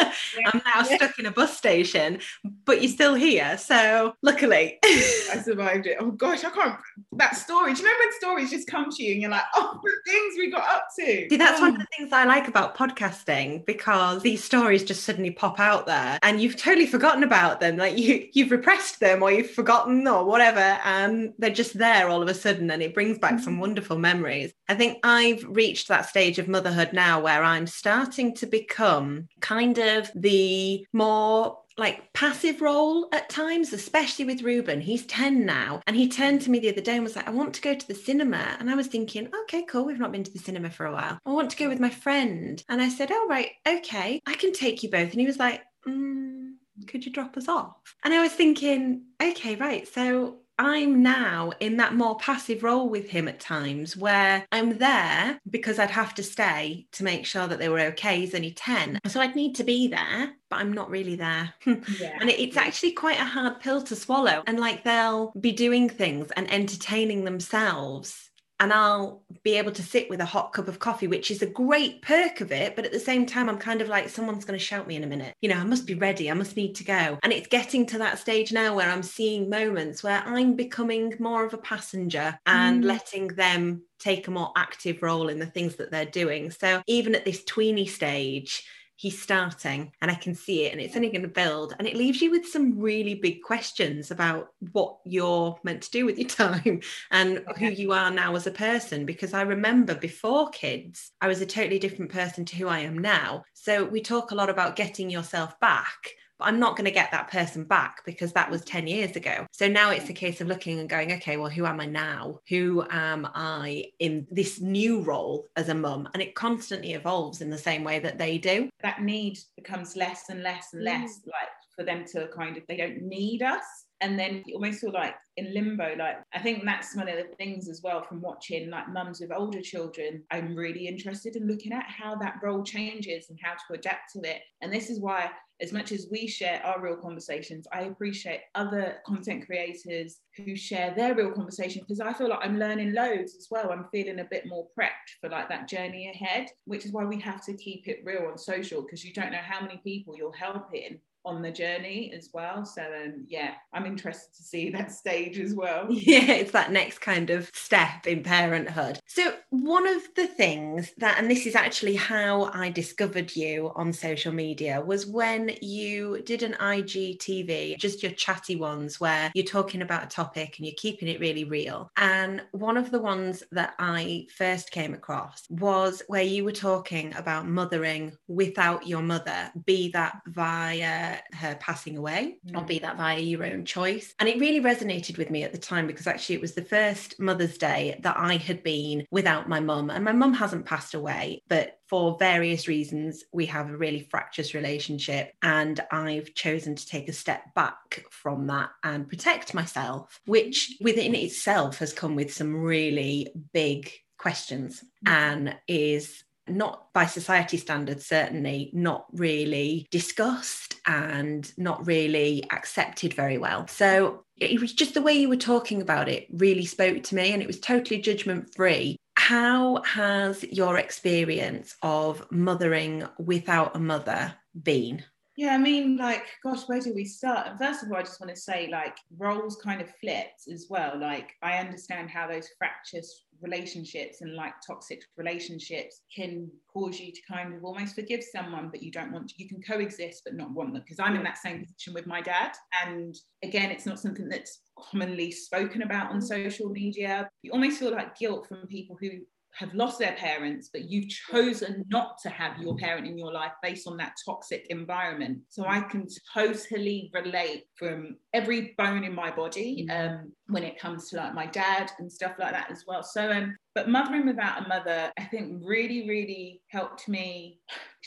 [0.46, 2.20] I'm now stuck in a bus station,
[2.64, 3.56] but you're still here.
[3.58, 5.96] So luckily, I survived it.
[6.00, 6.78] Oh gosh, I can't.
[7.12, 7.74] That story.
[7.74, 10.34] Do you know when stories just come to you and you're like, oh, the things
[10.38, 11.04] we got up to?
[11.04, 11.62] See, that's oh.
[11.62, 15.86] one of the things I like about podcasting because these stories just suddenly pop out
[15.86, 17.76] there, and you've totally forgotten about them.
[17.76, 22.22] Like you, you've repressed them, or you've forgotten, or whatever, and they're just there all
[22.22, 23.44] of a sudden, and it brings back mm-hmm.
[23.44, 24.52] some wonderful memories.
[24.68, 29.78] I think I've reached that stage of motherhood now where I'm starting to become kind
[29.78, 34.80] of the more like passive role at times, especially with Ruben.
[34.80, 35.82] He's 10 now.
[35.86, 37.74] And he turned to me the other day and was like, I want to go
[37.74, 38.56] to the cinema.
[38.58, 39.84] And I was thinking, okay, cool.
[39.84, 41.18] We've not been to the cinema for a while.
[41.24, 42.62] I want to go with my friend.
[42.68, 45.10] And I said, oh, right, okay, I can take you both.
[45.10, 46.54] And he was like, mm,
[46.86, 47.76] could you drop us off?
[48.04, 49.86] And I was thinking, okay, right.
[49.86, 55.38] So I'm now in that more passive role with him at times where I'm there
[55.50, 58.20] because I'd have to stay to make sure that they were okay.
[58.20, 59.00] He's only 10.
[59.06, 61.52] So I'd need to be there, but I'm not really there.
[62.00, 62.18] Yeah.
[62.20, 64.42] and it's actually quite a hard pill to swallow.
[64.46, 70.08] And like they'll be doing things and entertaining themselves and I'll be able to sit
[70.08, 72.74] with a hot cup of coffee, which is a great perk of it.
[72.74, 75.04] But at the same time, I'm kind of like, someone's going to shout me in
[75.04, 75.34] a minute.
[75.42, 76.30] You know, I must be ready.
[76.30, 77.18] I must need to go.
[77.22, 81.44] And it's getting to that stage now where I'm seeing moments where I'm becoming more
[81.44, 82.86] of a passenger and mm.
[82.86, 86.50] letting them take a more active role in the things that they're doing.
[86.50, 88.64] So even at this tweeny stage,
[88.96, 91.74] he's starting and I can see it and it's only going to build.
[91.78, 96.06] And it leaves you with some really big questions about what you're meant to do
[96.06, 96.80] with your time
[97.10, 99.06] and who you are now as a person.
[99.06, 102.98] Because I remember before kids, I was a totally different person to who I am
[102.98, 103.44] now.
[103.52, 107.10] So we talk a lot about getting yourself back but I'm not going to get
[107.10, 109.46] that person back because that was 10 years ago.
[109.52, 112.40] So now it's a case of looking and going, okay, well, who am I now?
[112.48, 116.08] Who am I in this new role as a mum?
[116.14, 118.68] And it constantly evolves in the same way that they do.
[118.82, 121.26] That need becomes less and less and less, mm.
[121.28, 124.92] like for them to kind of, they don't need us and then you almost feel
[124.92, 128.70] like in limbo like i think that's one of the things as well from watching
[128.70, 130.22] like mums with older children.
[130.30, 134.20] I'm really interested in looking at how that role changes and how to adapt to
[134.20, 134.42] it.
[134.62, 135.30] And this is why
[135.62, 140.92] as much as we share our real conversations i appreciate other content creators who share
[140.94, 143.72] their real conversation because i feel like i'm learning loads as well.
[143.72, 147.18] I'm feeling a bit more prepped for like that journey ahead which is why we
[147.20, 150.36] have to keep it real on social because you don't know how many people you're
[150.36, 152.64] helping on the journey as well.
[152.64, 155.88] So um, yeah, I'm interested to see that stage as well.
[156.06, 159.00] Yeah, it's that next kind of step in parenthood.
[159.06, 163.92] So one of the things that, and this is actually how I discovered you on
[163.92, 169.82] social media, was when you did an IGTV, just your chatty ones, where you're talking
[169.82, 171.90] about a topic and you're keeping it really real.
[171.96, 177.14] And one of the ones that I first came across was where you were talking
[177.16, 182.56] about mothering without your mother, be that via her passing away, mm.
[182.56, 184.14] or be that via your own choice.
[184.18, 187.18] And it really resonated with me at the time because actually it was the first
[187.20, 189.90] Mother's Day that I had been without my mum.
[189.90, 194.54] And my mum hasn't passed away, but for various reasons, we have a really fractious
[194.54, 195.32] relationship.
[195.42, 201.14] And I've chosen to take a step back from that and protect myself, which within
[201.14, 205.12] itself has come with some really big questions mm.
[205.12, 213.38] and is not by society standards, certainly not really discussed and not really accepted very
[213.38, 213.66] well.
[213.68, 217.32] So it was just the way you were talking about it really spoke to me
[217.32, 218.96] and it was totally judgment free.
[219.16, 225.02] How has your experience of mothering without a mother been?
[225.36, 227.58] Yeah, I mean, like, gosh, where do we start?
[227.58, 230.98] First of all, I just want to say, like, roles kind of flipped as well.
[230.98, 237.20] Like, I understand how those fractious relationships and like toxic relationships can cause you to
[237.30, 240.50] kind of almost forgive someone but you don't want to you can coexist but not
[240.52, 242.52] want them because i'm in that same position with my dad.
[242.84, 246.24] And again it's not something that's commonly spoken about on mm.
[246.24, 247.28] social media.
[247.42, 249.10] You almost feel like guilt from people who
[249.56, 253.52] have lost their parents, but you've chosen not to have your parent in your life
[253.62, 255.38] based on that toxic environment.
[255.48, 261.08] So I can totally relate from every bone in my body um, when it comes
[261.10, 263.02] to like my dad and stuff like that as well.
[263.02, 267.60] So, um, but mothering without a mother, I think really, really helped me.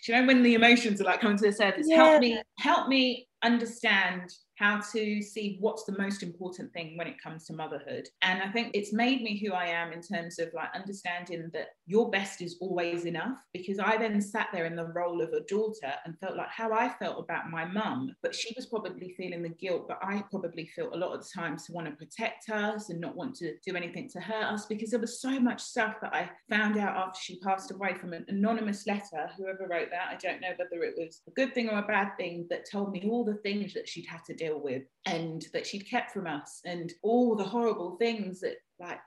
[0.08, 1.98] You know, when the emotions are like coming to the surface, yeah.
[1.98, 7.22] help me, help me understand how to see what's the most important thing when it
[7.22, 8.10] comes to motherhood.
[8.22, 11.70] And I think it's made me who I am in terms of like understanding that
[11.86, 13.38] your best is always enough.
[13.54, 16.74] Because I then sat there in the role of a daughter and felt like how
[16.74, 20.70] I felt about my mum, but she was probably feeling the guilt, but I probably
[20.76, 23.56] felt a lot of the times to want to protect us and not want to
[23.66, 26.98] do anything to hurt us because there was so much stuff that I found out
[26.98, 29.30] after she passed away from an anonymous letter.
[29.38, 32.18] Whoever wrote that, I don't know whether it was a good thing or a bad
[32.18, 35.46] thing, that told me all the things that she'd had to deal deal with and
[35.54, 39.00] that she'd kept from us and all the horrible things that like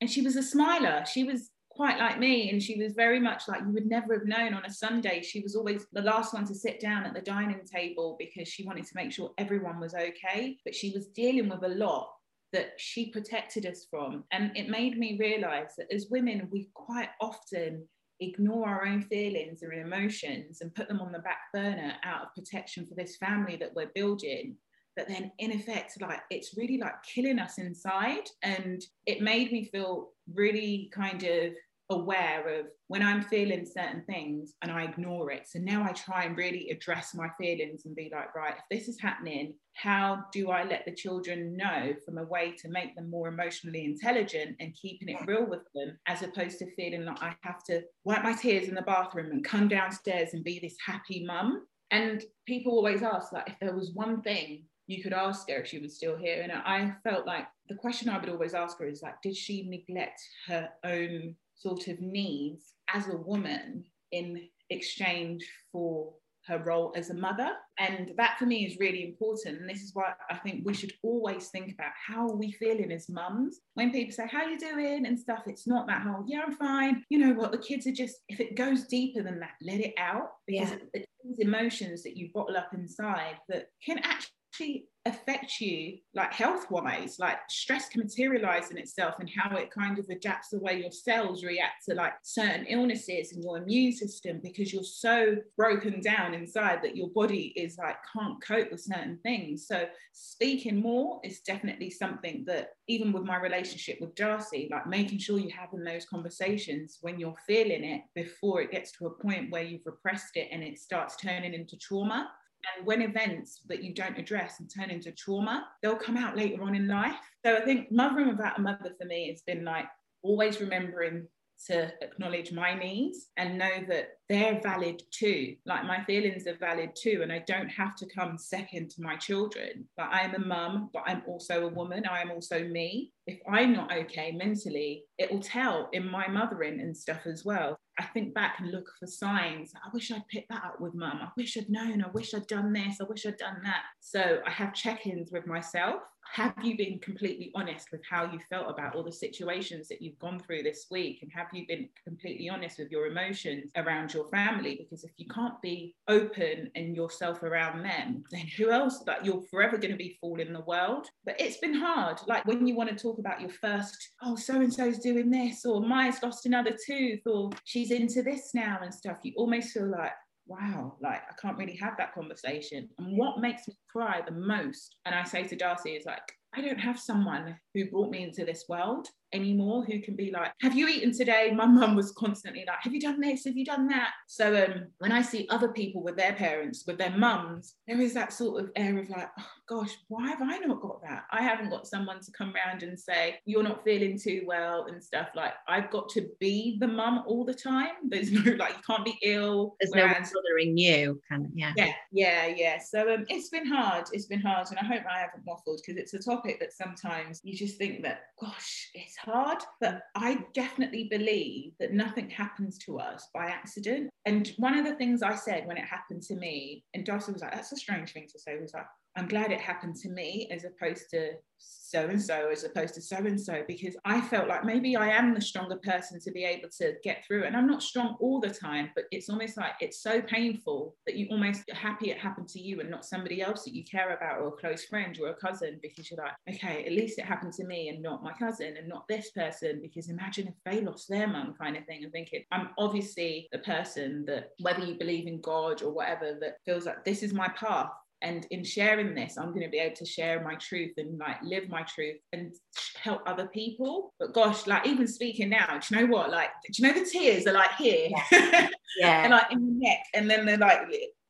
[0.00, 1.04] and she was a smiler.
[1.10, 4.26] She was quite like me and she was very much like you would never have
[4.26, 5.22] known on a sunday.
[5.22, 8.64] She was always the last one to sit down at the dining table because she
[8.64, 10.56] wanted to make sure everyone was okay.
[10.64, 12.10] But she was dealing with a lot
[12.52, 14.24] that she protected us from.
[14.32, 17.86] And it made me realize that as women we quite often
[18.20, 22.34] ignore our own feelings and emotions and put them on the back burner out of
[22.34, 24.56] protection for this family that we're building
[25.00, 29.64] but then in effect like it's really like killing us inside and it made me
[29.64, 31.54] feel really kind of
[31.88, 35.48] aware of when I'm feeling certain things and I ignore it.
[35.48, 38.88] So now I try and really address my feelings and be like, right, if this
[38.88, 43.10] is happening, how do I let the children know from a way to make them
[43.10, 47.34] more emotionally intelligent and keeping it real with them, as opposed to feeling like I
[47.42, 51.24] have to wipe my tears in the bathroom and come downstairs and be this happy
[51.24, 51.66] mum.
[51.90, 55.68] And people always ask, like, if there was one thing you could ask her if
[55.68, 56.42] she was still here.
[56.42, 59.68] And I felt like the question I would always ask her is like, did she
[59.68, 66.12] neglect her own sort of needs as a woman in exchange for
[66.46, 67.50] her role as a mother?
[67.78, 69.60] And that for me is really important.
[69.60, 72.90] And this is why I think we should always think about how are we feeling
[72.90, 73.60] as mums?
[73.74, 75.06] When people say, How you doing?
[75.06, 77.04] and stuff, it's not that whole, yeah, I'm fine.
[77.10, 77.52] You know what?
[77.52, 80.30] The kids are just, if it goes deeper than that, let it out.
[80.48, 81.02] Because yeah.
[81.22, 86.70] these emotions that you bottle up inside that can actually actually affect you like health
[86.70, 90.78] wise like stress can materialize in itself and how it kind of adapts the way
[90.78, 96.02] your cells react to like certain illnesses in your immune system because you're so broken
[96.02, 99.66] down inside that your body is like can't cope with certain things.
[99.66, 105.18] So speaking more is definitely something that even with my relationship with Darcy like making
[105.18, 109.50] sure you're having those conversations when you're feeling it before it gets to a point
[109.50, 112.30] where you've repressed it and it starts turning into trauma
[112.76, 116.62] And when events that you don't address and turn into trauma, they'll come out later
[116.62, 117.16] on in life.
[117.44, 119.86] So I think mothering without a mother for me has been like
[120.22, 121.26] always remembering
[121.66, 125.56] to acknowledge my needs and know that they're valid too.
[125.66, 127.20] Like my feelings are valid too.
[127.22, 129.88] And I don't have to come second to my children.
[129.96, 132.04] But I am a mum, but I'm also a woman.
[132.06, 133.12] I am also me.
[133.26, 137.78] If I'm not okay mentally, it will tell in my mothering and stuff as well.
[137.98, 139.72] I think back and look for signs.
[139.74, 141.18] I wish I'd picked that up with mum.
[141.22, 142.02] I wish I'd known.
[142.02, 142.96] I wish I'd done this.
[143.00, 143.82] I wish I'd done that.
[144.00, 146.00] So I have check ins with myself.
[146.32, 150.18] Have you been completely honest with how you felt about all the situations that you've
[150.20, 151.18] gone through this week?
[151.22, 154.76] And have you been completely honest with your emotions around your family?
[154.76, 159.02] Because if you can't be open and yourself around them, then who else?
[159.06, 161.08] That you're forever going to be fooling the world.
[161.24, 162.20] But it's been hard.
[162.28, 165.66] Like when you want to talk about your first, oh, so and so's doing this,
[165.66, 169.90] or Maya's lost another tooth, or she's into this now and stuff, you almost feel
[169.90, 170.12] like,
[170.50, 172.88] wow, like I can't really have that conversation.
[172.98, 176.22] And what makes me cry the most, and I say to Darcy, is like,
[176.54, 180.52] I don't have someone who brought me into this world anymore who can be like,
[180.60, 181.52] Have you eaten today?
[181.54, 183.44] My mum was constantly like, Have you done this?
[183.44, 184.10] Have you done that?
[184.26, 188.14] So um, when I see other people with their parents, with their mums, there is
[188.14, 191.24] that sort of air of like, oh, gosh, why have I not got that?
[191.30, 195.02] I haven't got someone to come around and say, You're not feeling too well and
[195.02, 195.28] stuff.
[195.34, 197.92] Like, I've got to be the mum all the time.
[198.08, 199.76] There's no, like, you can't be ill.
[199.80, 201.72] There's whereas, no one bothering you, kind of, yeah.
[201.76, 202.78] Yeah, yeah, yeah.
[202.78, 204.06] So um, it's been hard.
[204.12, 204.66] It's been hard.
[204.70, 208.02] And I hope I haven't waffled because it's a topic that sometimes you just think
[208.02, 214.10] that, gosh, it's hard, but I definitely believe that nothing happens to us by accident.
[214.26, 217.42] And one of the things I said when it happened to me, and Darcy was
[217.42, 220.48] like, that's a strange thing to say, was like, I'm glad it happened to me
[220.50, 221.32] as opposed to
[221.62, 225.08] so and so as opposed to so and so because I felt like maybe I
[225.08, 227.44] am the stronger person to be able to get through.
[227.44, 231.16] And I'm not strong all the time, but it's almost like it's so painful that
[231.16, 234.40] you almost happy it happened to you and not somebody else that you care about
[234.40, 237.52] or a close friend or a cousin because you're like, okay, at least it happened
[237.54, 241.08] to me and not my cousin and not this person because imagine if they lost
[241.08, 245.26] their mum kind of thing and thinking I'm obviously the person that whether you believe
[245.26, 247.90] in God or whatever that feels like this is my path
[248.22, 251.36] and in sharing this i'm going to be able to share my truth and like
[251.42, 252.52] live my truth and
[253.00, 254.12] help other people.
[254.18, 256.30] But gosh like even speaking now do you know what?
[256.30, 258.08] Like do you know the tears are like here?
[258.30, 258.68] Yeah,
[258.98, 259.22] yeah.
[259.24, 260.80] and like in the neck and then they're like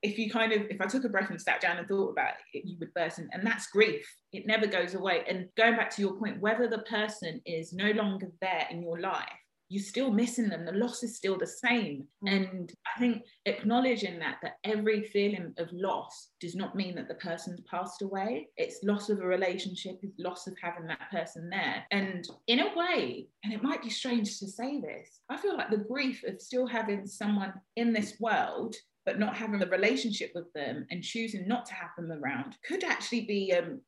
[0.03, 2.33] if you kind of if i took a breath and sat down and thought about
[2.55, 4.07] it you would burst and, and that's grief.
[4.33, 5.25] It never goes away.
[5.29, 9.01] And going back to your point whether the person is no longer there in your
[9.01, 9.29] life
[9.71, 10.67] you're still missing them.
[10.67, 12.05] The loss is still the same.
[12.25, 12.37] Mm.
[12.37, 17.15] and i think acknowledging that that every feeling of loss does not mean that the
[17.15, 18.49] person's passed away.
[18.57, 21.85] It's loss of a relationship it's loss of having that person there.
[21.91, 25.71] And in a way and it might be strange to say this i feel like
[25.71, 28.75] the grief of still having someone in this world
[29.07, 32.85] but not having a relationship with them and choosing not to have them around could
[32.85, 33.81] actually be um,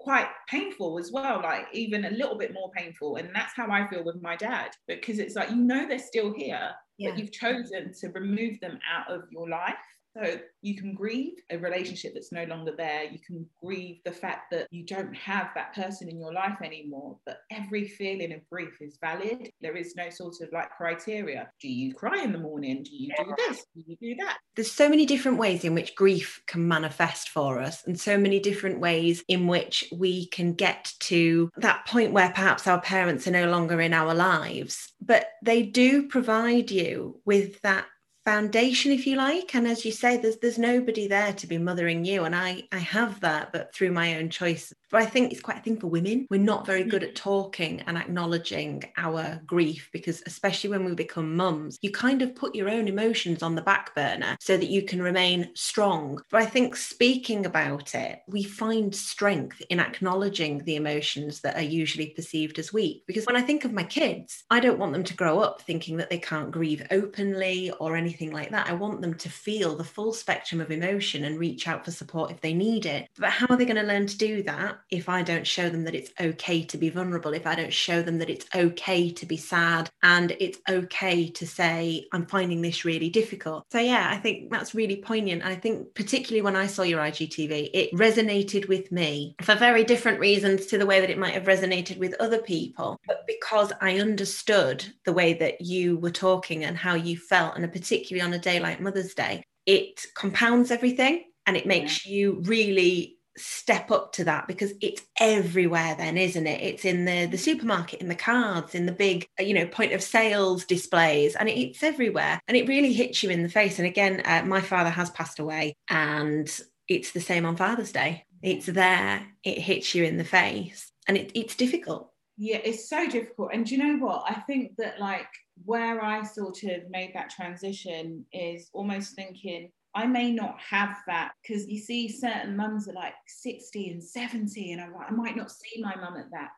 [0.00, 3.16] quite painful as well, like even a little bit more painful.
[3.16, 6.32] And that's how I feel with my dad, because it's like, you know, they're still
[6.34, 7.10] here, yeah.
[7.10, 9.74] but you've chosen to remove them out of your life.
[10.16, 13.04] So you can grieve a relationship that's no longer there.
[13.04, 17.16] You can grieve the fact that you don't have that person in your life anymore.
[17.24, 19.50] But every feeling of grief is valid.
[19.60, 21.50] There is no sort of like criteria.
[21.60, 22.82] Do you cry in the morning?
[22.82, 23.64] Do you do this?
[23.74, 24.38] Do you do that?
[24.56, 28.40] There's so many different ways in which grief can manifest for us, and so many
[28.40, 33.32] different ways in which we can get to that point where perhaps our parents are
[33.32, 34.92] no longer in our lives.
[35.00, 37.86] But they do provide you with that
[38.24, 39.54] foundation if you like.
[39.54, 42.24] And as you say there's there's nobody there to be mothering you.
[42.24, 45.58] And i i have that but through my own choice but I think it's quite
[45.58, 46.26] a thing for women.
[46.30, 47.30] We're not very good at mm-hmm.
[47.30, 52.54] talking and acknowledging our grief because, especially when we become mums, you kind of put
[52.54, 56.20] your own emotions on the back burner so that you can remain strong.
[56.30, 61.62] But I think speaking about it, we find strength in acknowledging the emotions that are
[61.62, 63.04] usually perceived as weak.
[63.06, 65.96] Because when I think of my kids, I don't want them to grow up thinking
[65.98, 68.68] that they can't grieve openly or anything like that.
[68.68, 72.30] I want them to feel the full spectrum of emotion and reach out for support
[72.30, 73.08] if they need it.
[73.18, 75.84] But how are they going to learn to do that if I don't show them
[75.84, 79.26] that it's okay to be vulnerable, if I don't show them that it's okay to
[79.26, 83.64] be sad and it's okay to say, I'm finding this really difficult.
[83.70, 85.44] So, yeah, I think that's really poignant.
[85.44, 90.20] I think, particularly when I saw your IGTV, it resonated with me for very different
[90.20, 92.98] reasons to the way that it might have resonated with other people.
[93.06, 97.70] But because I understood the way that you were talking and how you felt, and
[97.72, 102.12] particularly on a day like Mother's Day, it compounds everything and it makes yeah.
[102.12, 107.26] you really step up to that because it's everywhere then isn't it it's in the
[107.26, 111.34] the supermarket in the cards in the big uh, you know point of sales displays
[111.36, 114.60] and it's everywhere and it really hits you in the face and again uh, my
[114.60, 116.60] father has passed away and
[116.90, 118.26] it's the same on Father's Day.
[118.42, 122.10] It's there, it hits you in the face, and it, it's difficult.
[122.36, 123.50] Yeah, it's so difficult.
[123.52, 124.24] And do you know what?
[124.28, 125.28] I think that like
[125.64, 131.32] where I sort of made that transition is almost thinking I may not have that
[131.42, 135.36] because you see certain mums are like 60 and 70 and I'm like, I might
[135.36, 136.50] not see my mum at that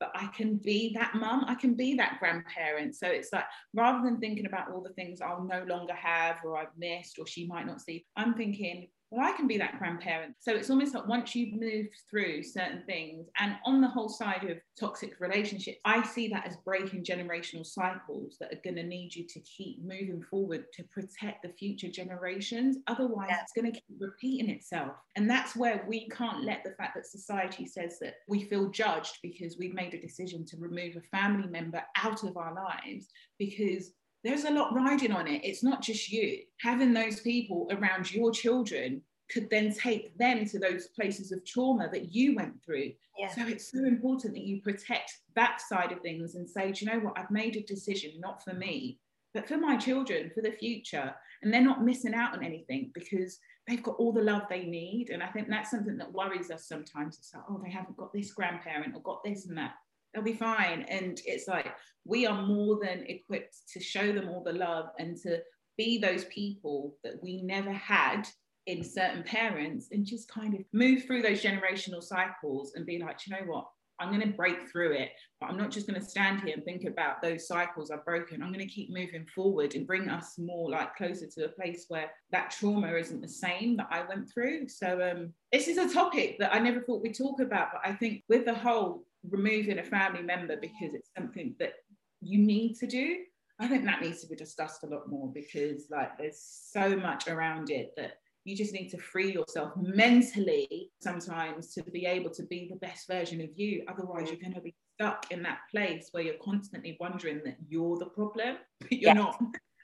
[0.00, 2.96] but I can be that mum, I can be that grandparent.
[2.96, 6.56] So it's like rather than thinking about all the things I'll no longer have or
[6.56, 10.36] I've missed or she might not see, I'm thinking, well, I can be that grandparent.
[10.38, 14.48] So it's almost like once you've moved through certain things, and on the whole side
[14.48, 19.14] of toxic relationships, I see that as breaking generational cycles that are going to need
[19.14, 22.76] you to keep moving forward to protect the future generations.
[22.86, 23.42] Otherwise, yeah.
[23.42, 24.92] it's going to keep repeating itself.
[25.16, 29.18] And that's where we can't let the fact that society says that we feel judged
[29.22, 33.08] because we've made a decision to remove a family member out of our lives
[33.38, 33.90] because
[34.22, 35.44] there's a lot riding on it.
[35.44, 36.40] It's not just you.
[36.60, 41.88] Having those people around your children could then take them to those places of trauma
[41.90, 42.92] that you went through.
[43.18, 43.28] Yeah.
[43.28, 46.90] So it's so important that you protect that side of things and say, do you
[46.90, 47.18] know what?
[47.18, 48.98] I've made a decision, not for me,
[49.32, 51.14] but for my children, for the future.
[51.42, 55.10] And they're not missing out on anything because they've got all the love they need.
[55.10, 57.18] And I think that's something that worries us sometimes.
[57.18, 59.74] It's like, oh, they haven't got this grandparent or got this and that
[60.12, 60.82] they'll be fine.
[60.88, 65.16] And it's like we are more than equipped to show them all the love and
[65.22, 65.40] to
[65.76, 68.26] be those people that we never had
[68.66, 73.18] in certain parents and just kind of move through those generational cycles and be like,
[73.26, 73.66] you know what?
[73.98, 76.64] I'm going to break through it, but I'm not just going to stand here and
[76.64, 78.42] think about those cycles I've broken.
[78.42, 81.84] I'm going to keep moving forward and bring us more like closer to a place
[81.88, 84.68] where that trauma isn't the same that I went through.
[84.68, 87.92] So um, this is a topic that I never thought we'd talk about, but I
[87.92, 91.72] think with the whole removing a family member because it's something that
[92.20, 93.16] you need to do
[93.58, 96.40] i think that needs to be discussed a lot more because like there's
[96.70, 98.14] so much around it that
[98.44, 103.06] you just need to free yourself mentally sometimes to be able to be the best
[103.06, 103.84] version of you.
[103.88, 107.98] Otherwise you're going to be stuck in that place where you're constantly wondering that you're
[107.98, 109.16] the problem but you're yes.
[109.16, 109.40] not.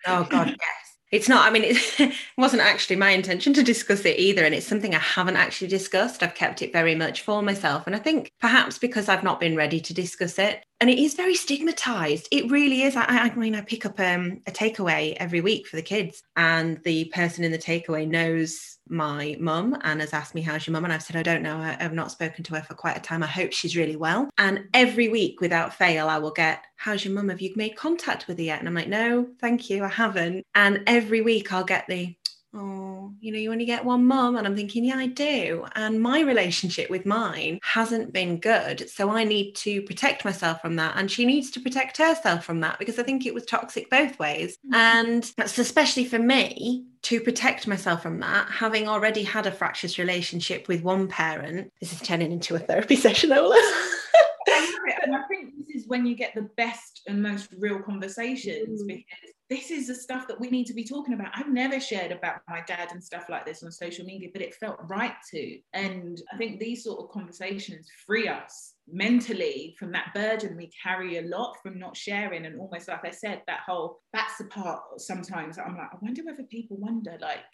[0.06, 1.64] Oh god yes it's not, I mean,
[1.98, 4.44] it wasn't actually my intention to discuss it either.
[4.44, 6.22] And it's something I haven't actually discussed.
[6.22, 7.86] I've kept it very much for myself.
[7.86, 11.14] And I think perhaps because I've not been ready to discuss it, and it is
[11.14, 12.28] very stigmatized.
[12.30, 12.96] It really is.
[12.96, 16.82] I, I mean, I pick up um, a takeaway every week for the kids, and
[16.84, 20.84] the person in the takeaway knows my mum and has asked me, How's your mum?
[20.84, 21.58] And I've said, I don't know.
[21.58, 23.22] I, have not spoken to her for quite a time.
[23.22, 24.30] I hope she's really well.
[24.38, 27.28] And every week, without fail, I will get, How's your mum?
[27.28, 28.58] Have you made contact with her yet?
[28.58, 29.84] And I'm like, No, thank you.
[29.84, 30.44] I haven't.
[30.54, 32.16] And every week, I'll get the,
[32.56, 34.36] oh, you know, you only get one mum.
[34.36, 35.66] And I'm thinking, yeah, I do.
[35.74, 38.88] And my relationship with mine hasn't been good.
[38.88, 40.94] So I need to protect myself from that.
[40.96, 44.18] And she needs to protect herself from that because I think it was toxic both
[44.18, 44.56] ways.
[44.66, 44.74] Mm-hmm.
[44.74, 49.98] And that's especially for me to protect myself from that, having already had a fractious
[49.98, 51.72] relationship with one parent.
[51.80, 53.54] This is turning into a therapy session, Ola.
[55.04, 58.86] and I think this is when you get the best and most real conversations mm.
[58.86, 61.32] because this is the stuff that we need to be talking about.
[61.34, 64.54] I've never shared about my dad and stuff like this on social media, but it
[64.54, 65.58] felt right to.
[65.72, 71.18] And I think these sort of conversations free us mentally from that burden we carry
[71.18, 72.46] a lot from not sharing.
[72.46, 76.22] And almost like I said, that whole that's the part sometimes I'm like, I wonder
[76.24, 77.44] whether people wonder, like,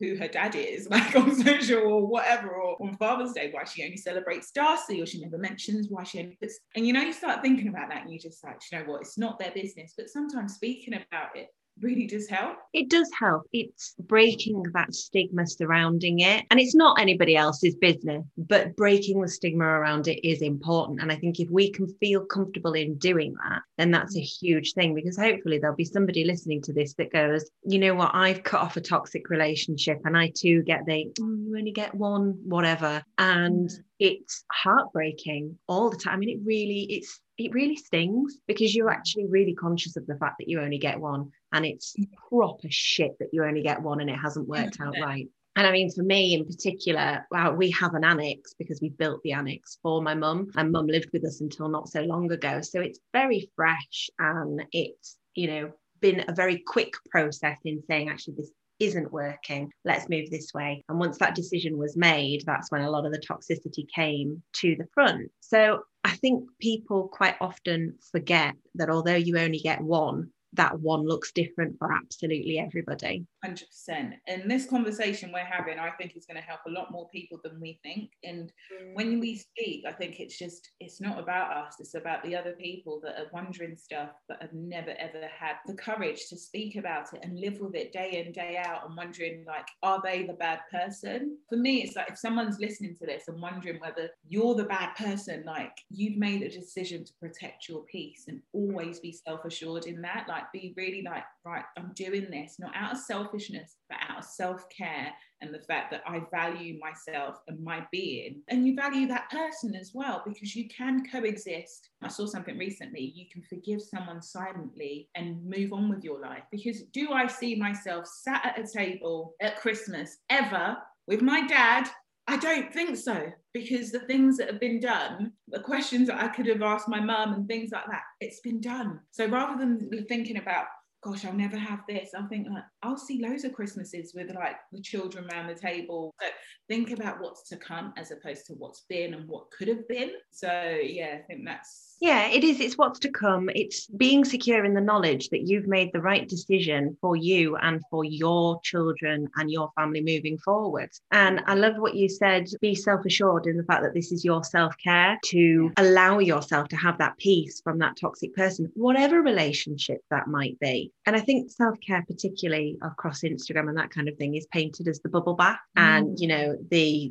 [0.00, 3.84] who her dad is, like on social or whatever, or on Father's Day, why she
[3.84, 6.58] only celebrates Darcy, or she never mentions why she only puts.
[6.76, 9.02] And you know, you start thinking about that, and you just like, you know what,
[9.02, 9.94] it's not their business.
[9.96, 11.48] But sometimes speaking about it
[11.80, 12.56] really does help.
[12.72, 13.48] It does help.
[13.52, 16.44] It's breaking that stigma surrounding it.
[16.50, 21.00] And it's not anybody else's business, but breaking the stigma around it is important.
[21.00, 24.72] And I think if we can feel comfortable in doing that, then that's a huge
[24.72, 28.42] thing because hopefully there'll be somebody listening to this that goes, you know what, I've
[28.42, 32.38] cut off a toxic relationship and I too get the, oh, you only get one,
[32.44, 33.02] whatever.
[33.18, 36.14] And it's heartbreaking all the time.
[36.14, 40.16] I mean, it really, it's it really stings because you're actually really conscious of the
[40.16, 41.94] fact that you only get one and it's
[42.28, 45.70] proper shit that you only get one and it hasn't worked out right and I
[45.70, 49.78] mean, for me in particular, wow, we have an annex because we built the annex
[49.82, 52.60] for my mum, and mum lived with us until not so long ago.
[52.60, 58.08] So it's very fresh and it's, you know, been a very quick process in saying,
[58.08, 58.50] actually, this
[58.80, 59.70] isn't working.
[59.84, 60.84] Let's move this way.
[60.88, 64.74] And once that decision was made, that's when a lot of the toxicity came to
[64.76, 65.30] the front.
[65.40, 71.06] So I think people quite often forget that although you only get one, that one
[71.06, 73.26] looks different for absolutely everybody.
[73.44, 74.12] 100%.
[74.26, 77.38] And this conversation we're having, I think, is going to help a lot more people
[77.42, 78.10] than we think.
[78.22, 78.94] And mm.
[78.94, 82.52] when we speak, I think it's just, it's not about us, it's about the other
[82.52, 87.12] people that are wondering stuff but have never ever had the courage to speak about
[87.12, 90.32] it and live with it day in, day out, and wondering, like, are they the
[90.34, 91.36] bad person?
[91.48, 94.94] For me, it's like if someone's listening to this and wondering whether you're the bad
[94.96, 99.86] person, like, you've made a decision to protect your peace and always be self assured
[99.86, 100.26] in that.
[100.28, 104.24] Like, be really like, right, I'm doing this, not out of selfishness, but out of
[104.24, 108.42] self care and the fact that I value myself and my being.
[108.48, 111.90] And you value that person as well because you can coexist.
[112.02, 116.44] I saw something recently, you can forgive someone silently and move on with your life.
[116.50, 120.76] Because do I see myself sat at a table at Christmas ever
[121.06, 121.88] with my dad
[122.26, 126.28] I don't think so because the things that have been done, the questions that I
[126.28, 129.00] could have asked my mum and things like that, it's been done.
[129.10, 130.66] So rather than thinking about,
[131.02, 134.56] gosh, I'll never have this, I think like I'll see loads of Christmases with like
[134.72, 136.14] the children around the table.
[136.18, 136.28] So
[136.66, 140.12] think about what's to come as opposed to what's been and what could have been.
[140.32, 140.48] So
[140.82, 142.60] yeah, I think that's yeah, it is.
[142.60, 143.48] It's what's to come.
[143.54, 147.80] It's being secure in the knowledge that you've made the right decision for you and
[147.90, 150.90] for your children and your family moving forward.
[151.12, 154.22] And I love what you said be self assured in the fact that this is
[154.22, 159.22] your self care to allow yourself to have that peace from that toxic person, whatever
[159.22, 160.92] relationship that might be.
[161.06, 164.88] And I think self care, particularly across Instagram and that kind of thing, is painted
[164.88, 165.82] as the bubble bath mm.
[165.82, 167.10] and, you know, the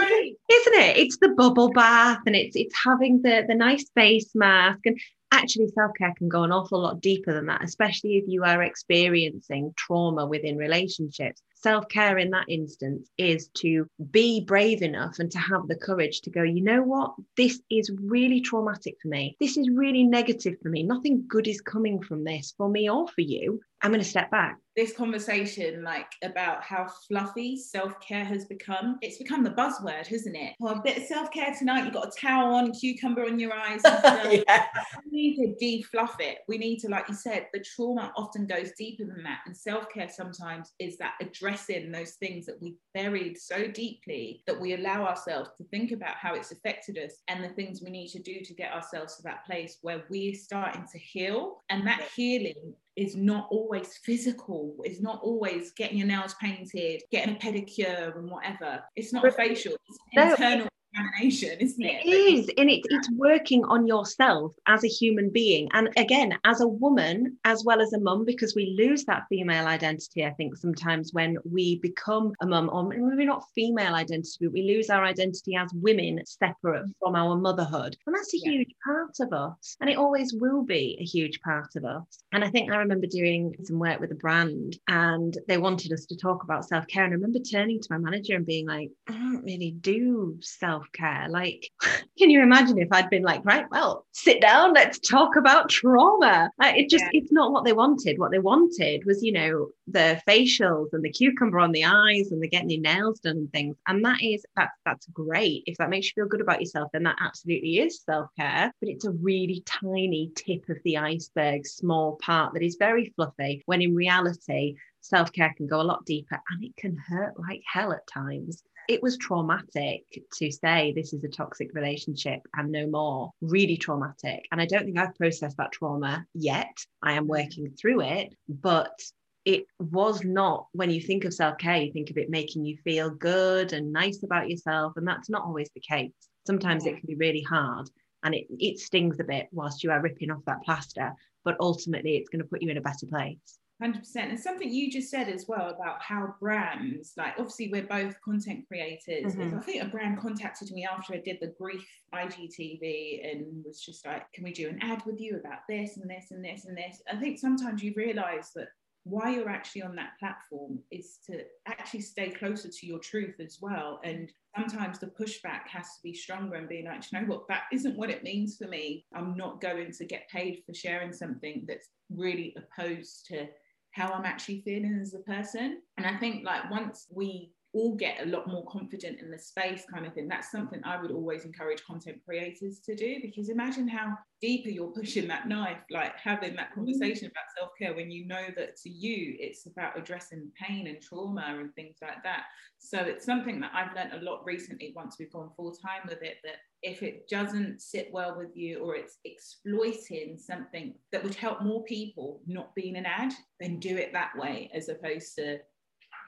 [0.00, 0.96] isn't it?
[0.98, 4.98] It's the bubble bath and it's it's having the the nice face mask and
[5.30, 9.74] actually self-care can go an awful lot deeper than that especially if you are experiencing
[9.76, 15.66] trauma within relationships self-care in that instance is to be brave enough and to have
[15.68, 19.68] the courage to go you know what this is really traumatic for me this is
[19.70, 23.60] really negative for me nothing good is coming from this for me or for you
[23.82, 24.56] I'm going to step back.
[24.74, 30.36] This conversation, like about how fluffy self care has become, it's become the buzzword, hasn't
[30.36, 30.54] it?
[30.58, 31.84] Well, a bit of self care tonight.
[31.84, 33.80] You've got a towel on, cucumber on your eyes.
[33.84, 34.66] yeah.
[35.04, 36.38] We need to de-fluff it.
[36.48, 39.88] We need to, like you said, the trauma often goes deeper than that, and self
[39.92, 41.14] care sometimes is that
[41.48, 46.16] addressing those things that we buried so deeply that we allow ourselves to think about
[46.16, 49.22] how it's affected us and the things we need to do to get ourselves to
[49.22, 54.74] that place where we're starting to heal, and that healing is not always physical.
[54.84, 58.82] It's not always getting your nails painted, getting a pedicure and whatever.
[58.96, 60.68] It's not a facial, it's internal
[60.98, 62.06] examination, isn't it?
[62.06, 66.60] It is, and it, it's working on yourself as a human being, and again, as
[66.60, 70.24] a woman as well as a mum, because we lose that female identity.
[70.24, 74.62] I think sometimes when we become a mum, or maybe not female identity, but we
[74.62, 78.50] lose our identity as women separate from our motherhood, and that's a yeah.
[78.52, 82.24] huge part of us, and it always will be a huge part of us.
[82.32, 86.06] And I think I remember doing some work with a brand, and they wanted us
[86.06, 88.90] to talk about self care, and I remember turning to my manager and being like,
[89.08, 91.26] I don't really do self care.
[91.28, 91.70] Like,
[92.18, 96.50] can you imagine if I'd been like, right, well, sit down, let's talk about trauma?
[96.58, 97.20] Like, it just, yeah.
[97.20, 98.18] it's not what they wanted.
[98.18, 102.42] What they wanted was, you know, the facials and the cucumber on the eyes and
[102.42, 103.76] the getting your nails done and things.
[103.86, 105.62] And that is, that's, that's great.
[105.66, 108.72] If that makes you feel good about yourself, then that absolutely is self care.
[108.80, 113.62] But it's a really tiny tip of the iceberg, small part that is very fluffy,
[113.66, 117.62] when in reality, self care can go a lot deeper and it can hurt like
[117.64, 120.04] hell at times it was traumatic
[120.38, 124.46] to say this is a toxic relationship and no more, really traumatic.
[124.50, 126.74] And I don't think I've processed that trauma yet.
[127.02, 127.30] I am mm-hmm.
[127.30, 128.98] working through it, but
[129.44, 133.08] it was not when you think of self-care you think of it making you feel
[133.08, 136.12] good and nice about yourself and that's not always the case.
[136.46, 137.88] Sometimes it can be really hard
[138.24, 141.12] and it, it stings a bit whilst you are ripping off that plaster
[141.44, 144.90] but ultimately it's going to put you in a better place 100% and something you
[144.90, 149.34] just said as well about how brands like obviously we're both content creators.
[149.34, 149.56] Mm-hmm.
[149.56, 154.04] i think a brand contacted me after i did the grief igtv and was just
[154.06, 156.76] like can we do an ad with you about this and this and this and
[156.76, 157.02] this?
[157.10, 158.68] I think sometimes you realize that
[159.04, 163.58] why you're actually on that platform is to actually stay closer to your truth as
[163.60, 164.00] well.
[164.04, 167.48] And sometimes the pushback has to be stronger and being like you know what?
[167.48, 169.06] That isn't what it means for me.
[169.14, 173.46] I'm not going to get paid for sharing something that's really opposed to
[173.92, 175.80] how I'm actually feeling as a person.
[175.96, 179.84] And I think like once we all get a lot more confident in the space
[179.92, 180.26] kind of thing.
[180.26, 184.90] That's something I would always encourage content creators to do because imagine how deeper you're
[184.90, 186.86] pushing that knife, like having that mm-hmm.
[186.86, 191.02] conversation about self care when you know that to you it's about addressing pain and
[191.02, 192.44] trauma and things like that.
[192.78, 196.22] So it's something that I've learned a lot recently once we've gone full time with
[196.22, 201.34] it that if it doesn't sit well with you or it's exploiting something that would
[201.34, 205.58] help more people not being an ad, then do it that way as opposed to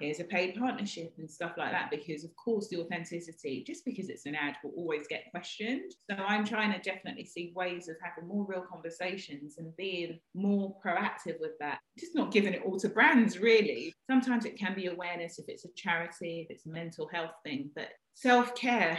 [0.01, 1.90] here's a paid partnership and stuff like that.
[1.90, 5.92] Because of course the authenticity just because it's an ad will always get questioned.
[6.11, 10.74] So i'm trying to definitely see ways of having more real conversations and being more
[10.84, 11.78] proactive with that.
[11.98, 13.92] Just not giving it all to brands really.
[14.11, 17.70] Sometimes it can be awareness if it's a charity if it's a mental health thing
[17.76, 18.98] but self-care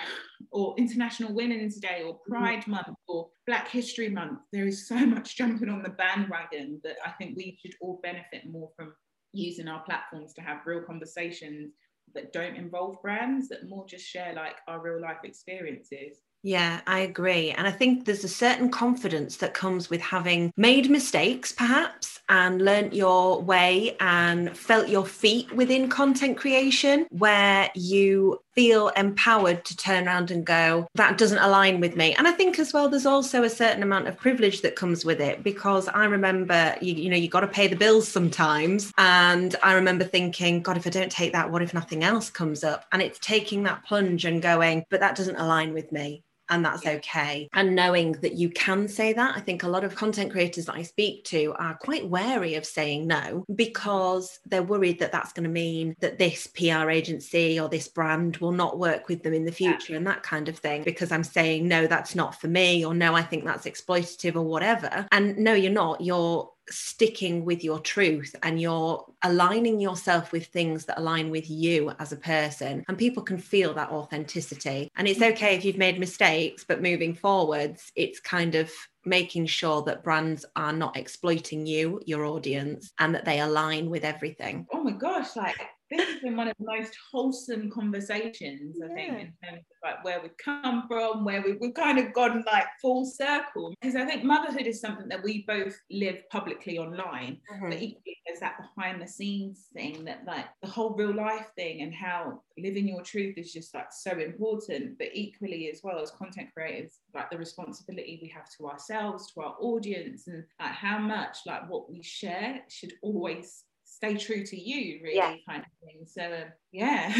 [0.52, 2.32] or international women's day or mm-hmm.
[2.32, 6.96] pride month or black history month there is so much jumping on the bandwagon that
[7.06, 8.94] i think we should all benefit more from
[9.34, 11.74] using our platforms to have real conversations
[12.14, 17.00] that don't involve brands that more just share like our real life experiences yeah, I
[17.00, 17.52] agree.
[17.52, 22.64] And I think there's a certain confidence that comes with having made mistakes, perhaps, and
[22.64, 29.78] learnt your way and felt your feet within content creation, where you feel empowered to
[29.78, 32.16] turn around and go, that doesn't align with me.
[32.16, 35.22] And I think as well, there's also a certain amount of privilege that comes with
[35.22, 38.92] it because I remember, you, you know, you got to pay the bills sometimes.
[38.98, 42.64] And I remember thinking, God, if I don't take that, what if nothing else comes
[42.64, 42.86] up?
[42.92, 46.86] And it's taking that plunge and going, but that doesn't align with me and that's
[46.86, 47.50] okay.
[47.54, 50.76] And knowing that you can say that, I think a lot of content creators that
[50.76, 55.46] I speak to are quite wary of saying no because they're worried that that's going
[55.46, 59.46] to mean that this PR agency or this brand will not work with them in
[59.46, 59.98] the future yeah.
[59.98, 63.16] and that kind of thing because I'm saying no, that's not for me, or no,
[63.16, 65.08] I think that's exploitative or whatever.
[65.12, 66.02] And no, you're not.
[66.02, 71.92] You're sticking with your truth and you're aligning yourself with things that align with you
[72.00, 74.90] as a person and people can feel that authenticity.
[74.96, 75.34] And it's mm-hmm.
[75.34, 78.72] okay if you've made mistakes but moving forwards it's kind of
[79.04, 84.04] making sure that brands are not exploiting you your audience and that they align with
[84.04, 84.68] everything.
[84.72, 85.58] Oh my gosh like
[85.92, 90.04] this has been one of the most wholesome conversations, I think, in terms of like
[90.06, 93.74] where we've come from, where we, we've kind of gone like full circle.
[93.82, 97.70] Because I think motherhood is something that we both live publicly online, mm-hmm.
[97.70, 101.82] but equally there's that behind the scenes thing that like the whole real life thing
[101.82, 104.98] and how living your truth is just like so important.
[104.98, 109.42] But equally as well as content creators, like the responsibility we have to ourselves, to
[109.42, 113.66] our audience, and like how much like what we share should always
[114.04, 115.36] stay true to you, really, yeah.
[115.48, 116.06] kind of thing.
[116.08, 117.14] So, um, yeah.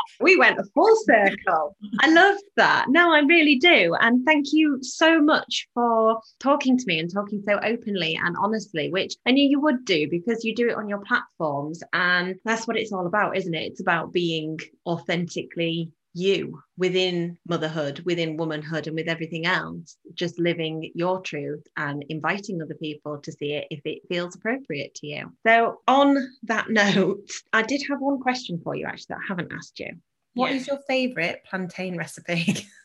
[0.20, 1.76] we went a full circle.
[2.00, 2.86] I love that.
[2.88, 3.94] No, I really do.
[4.00, 8.90] And thank you so much for talking to me and talking so openly and honestly,
[8.90, 11.82] which I knew you would do because you do it on your platforms.
[11.92, 13.70] And that's what it's all about, isn't it?
[13.70, 20.90] It's about being authentically you within motherhood, within womanhood, and with everything else, just living
[20.94, 25.32] your truth and inviting other people to see it if it feels appropriate to you.
[25.46, 29.52] So, on that note, I did have one question for you actually that I haven't
[29.52, 29.90] asked you.
[30.34, 30.56] What yeah.
[30.56, 32.66] is your favorite plantain recipe?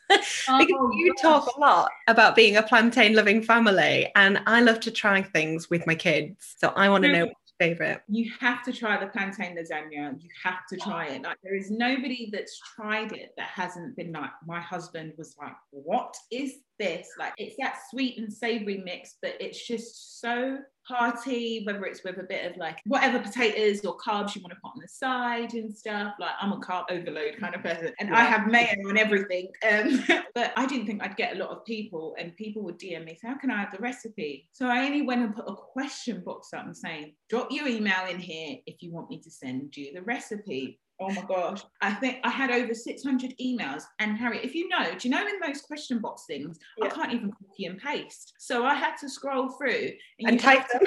[0.49, 1.21] Oh, because oh, you gosh.
[1.21, 5.69] talk a lot about being a plantain loving family, and I love to try things
[5.69, 6.55] with my kids.
[6.57, 7.29] So, I want to know
[7.61, 8.01] favorite?
[8.07, 10.19] You have to try the plantain lasagna.
[10.21, 11.21] You have to try it.
[11.21, 15.53] Like there is nobody that's tried it that hasn't been like, my husband was like,
[15.69, 17.07] what is this?
[17.19, 22.17] Like it's that sweet and savory mix, but it's just so hearty, whether it's with
[22.17, 25.53] a bit of like whatever potatoes or carbs you want to put on the side
[25.53, 26.15] and stuff.
[26.19, 28.17] Like I'm a carb overload kind of person, and yeah.
[28.17, 29.47] I have mayo on everything.
[29.69, 30.03] Um,
[30.35, 33.17] but I didn't think I'd get a lot of people, and people would DM me,
[33.23, 36.49] "How can I have the recipe?" So I only went and put a question box
[36.53, 39.93] up and saying, "Drop your email in here if you want me to send you
[39.93, 41.63] the recipe." Oh my gosh.
[41.81, 43.83] I think I had over 600 emails.
[43.99, 46.85] And Harry, if you know, do you know in those question box things, yeah.
[46.85, 48.33] I can't even copy and paste.
[48.37, 50.81] So I had to scroll through and, and type them.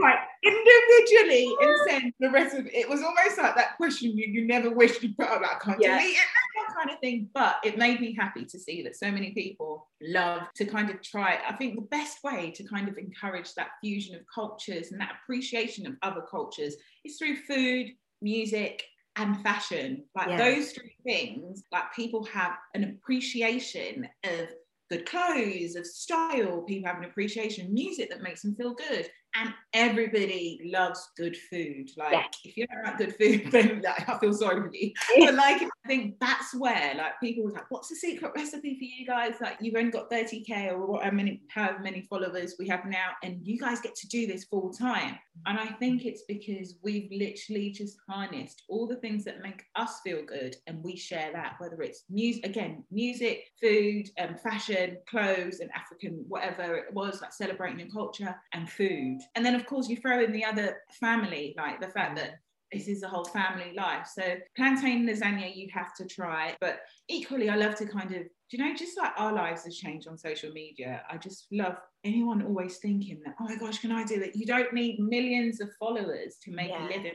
[0.00, 2.74] Like individually and send the rest of it.
[2.74, 5.80] It was almost like that question you, you never wish you put up, like, can't
[5.80, 5.98] yeah.
[5.98, 6.22] delete it,
[6.56, 7.28] that kind of thing.
[7.34, 11.02] But it made me happy to see that so many people love to kind of
[11.02, 11.40] try.
[11.46, 15.16] I think the best way to kind of encourage that fusion of cultures and that
[15.22, 17.88] appreciation of other cultures is through food,
[18.22, 18.84] music,
[19.16, 20.04] and fashion.
[20.14, 20.38] Like yeah.
[20.38, 24.48] those three things, like people have an appreciation of
[24.90, 29.08] good clothes, of style, people have an appreciation, music that makes them feel good.
[29.34, 31.90] And everybody loves good food.
[31.96, 32.24] Like yeah.
[32.44, 34.92] if you don't like good food, then like, I feel sorry for you.
[35.18, 38.84] but like I think that's where like people were like, what's the secret recipe for
[38.84, 39.34] you guys?
[39.40, 43.46] Like you've only got 30k or what many how many followers we have now, and
[43.46, 45.18] you guys get to do this full time.
[45.46, 50.00] And I think it's because we've literally just harnessed all the things that make us
[50.04, 54.98] feel good, and we share that, whether it's music, again, music, food, and um, fashion,
[55.08, 59.19] clothes, and African whatever it was, like celebrating your culture and food.
[59.34, 62.32] And then, of course, you throw in the other family, like the fact that
[62.72, 64.06] this is a whole family life.
[64.14, 66.54] So plantain lasagna, you have to try.
[66.60, 70.06] But equally, I love to kind of, you know, just like our lives have changed
[70.06, 71.02] on social media.
[71.10, 74.36] I just love anyone always thinking that, oh my gosh, can I do that?
[74.36, 76.86] You don't need millions of followers to make yeah.
[76.86, 77.12] a living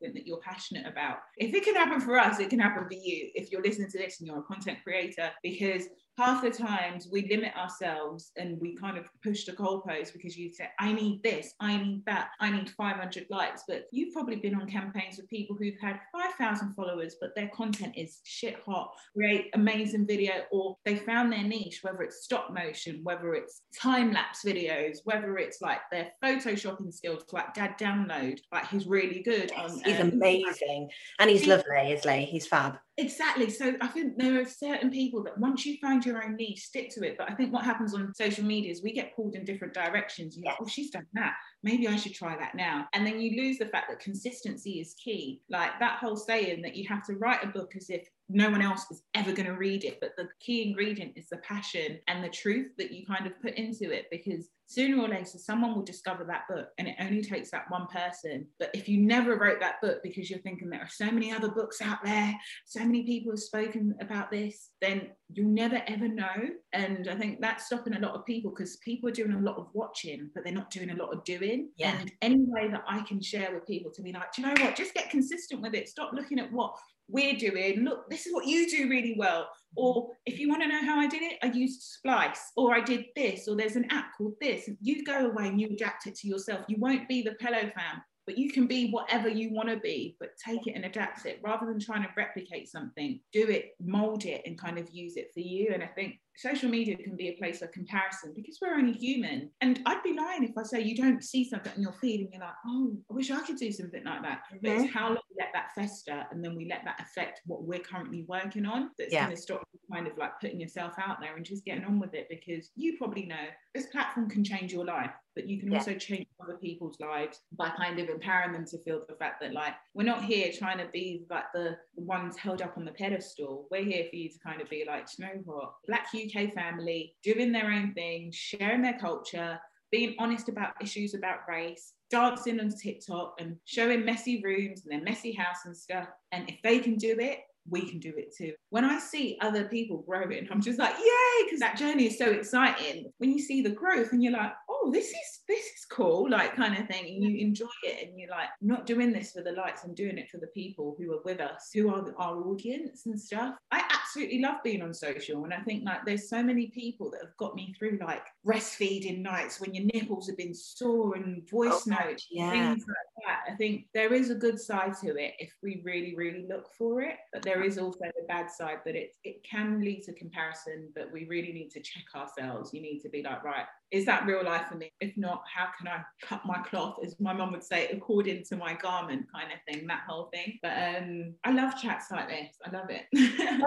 [0.00, 1.18] that you're passionate about.
[1.38, 3.98] If it can happen for us, it can happen for you if you're listening to
[3.98, 5.84] this and you're a content creator, because
[6.18, 10.52] half the times we limit ourselves and we kind of push the goalpost because you
[10.52, 13.64] say, I need this, I need that, I need 500 likes.
[13.68, 17.94] But you've probably been on campaigns with people who've had 5,000 followers, but their content
[17.96, 23.00] is shit hot, create amazing video, or they found their niche, whether it's stop motion,
[23.02, 28.68] whether it's time lapse videos, whether it's like their photoshopping skills, like Dad Download, like
[28.68, 29.52] he's really good.
[29.52, 30.88] On, he's um, amazing.
[31.18, 32.24] And he's lovely, isn't he?
[32.24, 32.78] He's fab.
[32.98, 33.50] Exactly.
[33.50, 36.88] So I think there are certain people that once you find your own niche, stick
[36.94, 37.16] to it.
[37.18, 40.34] But I think what happens on social media is we get pulled in different directions.
[40.34, 41.34] You're like, oh, she's done that.
[41.62, 42.88] Maybe I should try that now.
[42.94, 45.42] And then you lose the fact that consistency is key.
[45.50, 48.62] Like that whole saying that you have to write a book as if no one
[48.62, 49.98] else is ever going to read it.
[50.00, 53.54] But the key ingredient is the passion and the truth that you kind of put
[53.54, 57.50] into it because sooner or later someone will discover that book and it only takes
[57.50, 58.46] that one person.
[58.58, 61.48] But if you never wrote that book because you're thinking there are so many other
[61.48, 66.50] books out there, so many people have spoken about this, then you'll never ever know.
[66.72, 69.56] And I think that's stopping a lot of people because people are doing a lot
[69.56, 71.70] of watching, but they're not doing a lot of doing.
[71.76, 71.96] Yeah.
[72.00, 74.64] And any way that I can share with people to be like, do you know
[74.64, 74.76] what?
[74.76, 75.88] Just get consistent with it.
[75.88, 76.74] Stop looking at what
[77.08, 77.84] we're doing.
[77.84, 79.48] Look, this is what you do really well.
[79.76, 82.80] Or if you want to know how I did it, I used Splice, or I
[82.80, 84.68] did this, or there's an app called this.
[84.80, 86.64] You go away and you adapt it to yourself.
[86.68, 90.16] You won't be the Pelloe fam but you can be whatever you want to be,
[90.18, 93.20] but take it and adapt it rather than trying to replicate something.
[93.32, 95.70] Do it, mold it, and kind of use it for you.
[95.72, 99.50] And I think social media can be a place of comparison because we're only human.
[99.60, 102.28] And I'd be lying if I say you don't see something in your feed and
[102.32, 104.42] you're like, oh, I wish I could do something like that.
[104.52, 104.56] Mm-hmm.
[104.62, 104.98] But it's mm-hmm.
[104.98, 108.24] how long we let that fester and then we let that affect what we're currently
[108.28, 109.24] working on that's yeah.
[109.24, 111.98] going to stop you kind of like putting yourself out there and just getting on
[111.98, 113.36] with it because you probably know
[113.74, 115.78] this platform can change your life, but you can yeah.
[115.78, 119.52] also change other people's lives by kind of empowering them to feel the fact that
[119.52, 122.92] like we're not here trying to be like the, the ones held up on the
[122.92, 123.66] pedestal.
[123.70, 126.52] We're here for you to kind of be like, you know what, Black youth UK
[126.52, 129.58] family doing their own thing, sharing their culture,
[129.90, 135.04] being honest about issues about race, dancing on TikTok and showing messy rooms and their
[135.04, 136.08] messy house and stuff.
[136.32, 138.52] And if they can do it, we can do it too.
[138.70, 142.30] When I see other people growing, I'm just like, yay, because that journey is so
[142.30, 143.12] exciting.
[143.18, 146.56] When you see the growth and you're like, oh, this is this is cool, like
[146.56, 149.52] kind of thing, and you enjoy it, and you're like, not doing this for the
[149.52, 153.06] likes, I'm doing it for the people who are with us, who are our audience
[153.06, 153.54] and stuff.
[153.70, 157.20] I absolutely love being on social, and I think like there's so many people that
[157.20, 161.86] have got me through like breastfeeding nights when your nipples have been sore and voice
[161.86, 162.50] oh, notes, yeah.
[162.50, 163.52] things like that.
[163.52, 167.02] I think there is a good side to it if we really, really look for
[167.02, 170.88] it, but there is also the bad side that it it can lead to comparison,
[170.94, 172.72] but we really need to check ourselves.
[172.72, 174.90] You need to be like, right, is that real life for me?
[175.00, 178.56] If not, how can I cut my cloth, as my mum would say, according to
[178.56, 180.58] my garment, kind of thing, that whole thing.
[180.62, 182.56] But um, I love chats like this.
[182.64, 183.04] I love it.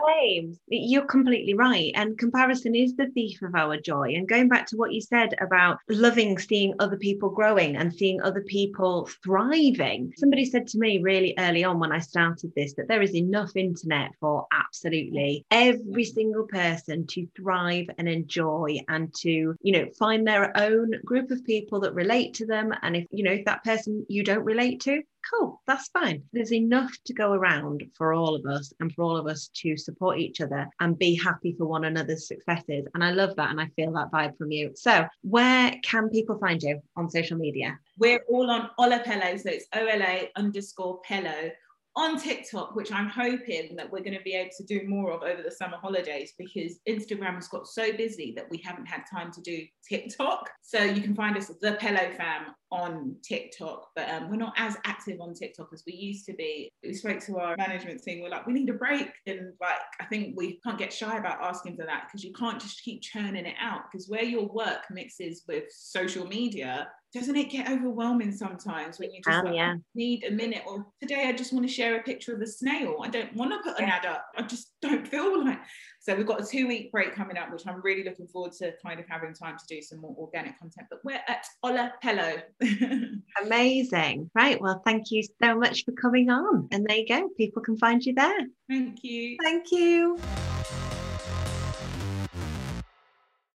[0.68, 1.92] You're completely right.
[1.96, 4.14] And comparison is the thief of our joy.
[4.16, 8.22] And going back to what you said about loving seeing other people growing and seeing
[8.22, 12.88] other people thriving, somebody said to me really early on when I started this that
[12.88, 19.56] there is enough internet for absolutely every single person to thrive and enjoy and to,
[19.62, 22.74] you know, find their own group of people that relate to them.
[22.82, 26.24] And if, you know, if that person you don't relate to, cool, that's fine.
[26.34, 29.78] There's enough to go around for all of us and for all of us to
[29.78, 32.86] support each other and be happy for one another's successes.
[32.94, 33.52] And I love that.
[33.52, 34.72] And I feel that vibe from you.
[34.76, 37.78] So, where can people find you on social media?
[37.98, 39.40] We're all on Ola Pelloe.
[39.40, 41.52] So it's OLA underscore Pelloe
[41.96, 45.24] on TikTok, which I'm hoping that we're going to be able to do more of
[45.24, 49.32] over the summer holidays because Instagram has got so busy that we haven't had time
[49.34, 50.50] to do TikTok.
[50.62, 54.78] So you can find us the Pelloe Fam on TikTok, but um, we're not as
[54.86, 56.70] active on TikTok as we used to be.
[56.84, 59.10] We spoke to our management team, we're like, we need a break.
[59.26, 62.62] And like, I think we can't get shy about asking for that because you can't
[62.62, 67.50] just keep churning it out because where your work mixes with social media, doesn't it
[67.50, 69.76] get overwhelming sometimes when you just like, yeah.
[69.96, 72.98] need a minute or today I just want to share a picture of a snail.
[73.04, 74.26] I don't want to put an ad up.
[74.38, 75.60] I just don't feel like
[76.02, 78.74] so we've got a two week break coming up, which I'm really looking forward to
[78.84, 80.88] kind of having time to do some more organic content.
[80.90, 82.42] But we're at Ola Pelloe.
[83.44, 84.32] Amazing.
[84.34, 84.60] Right.
[84.62, 86.70] Well, thank you so much for coming on.
[86.72, 87.30] And there you go.
[87.38, 88.48] People can find you there.
[88.70, 89.38] Thank you.
[89.44, 90.18] Thank you.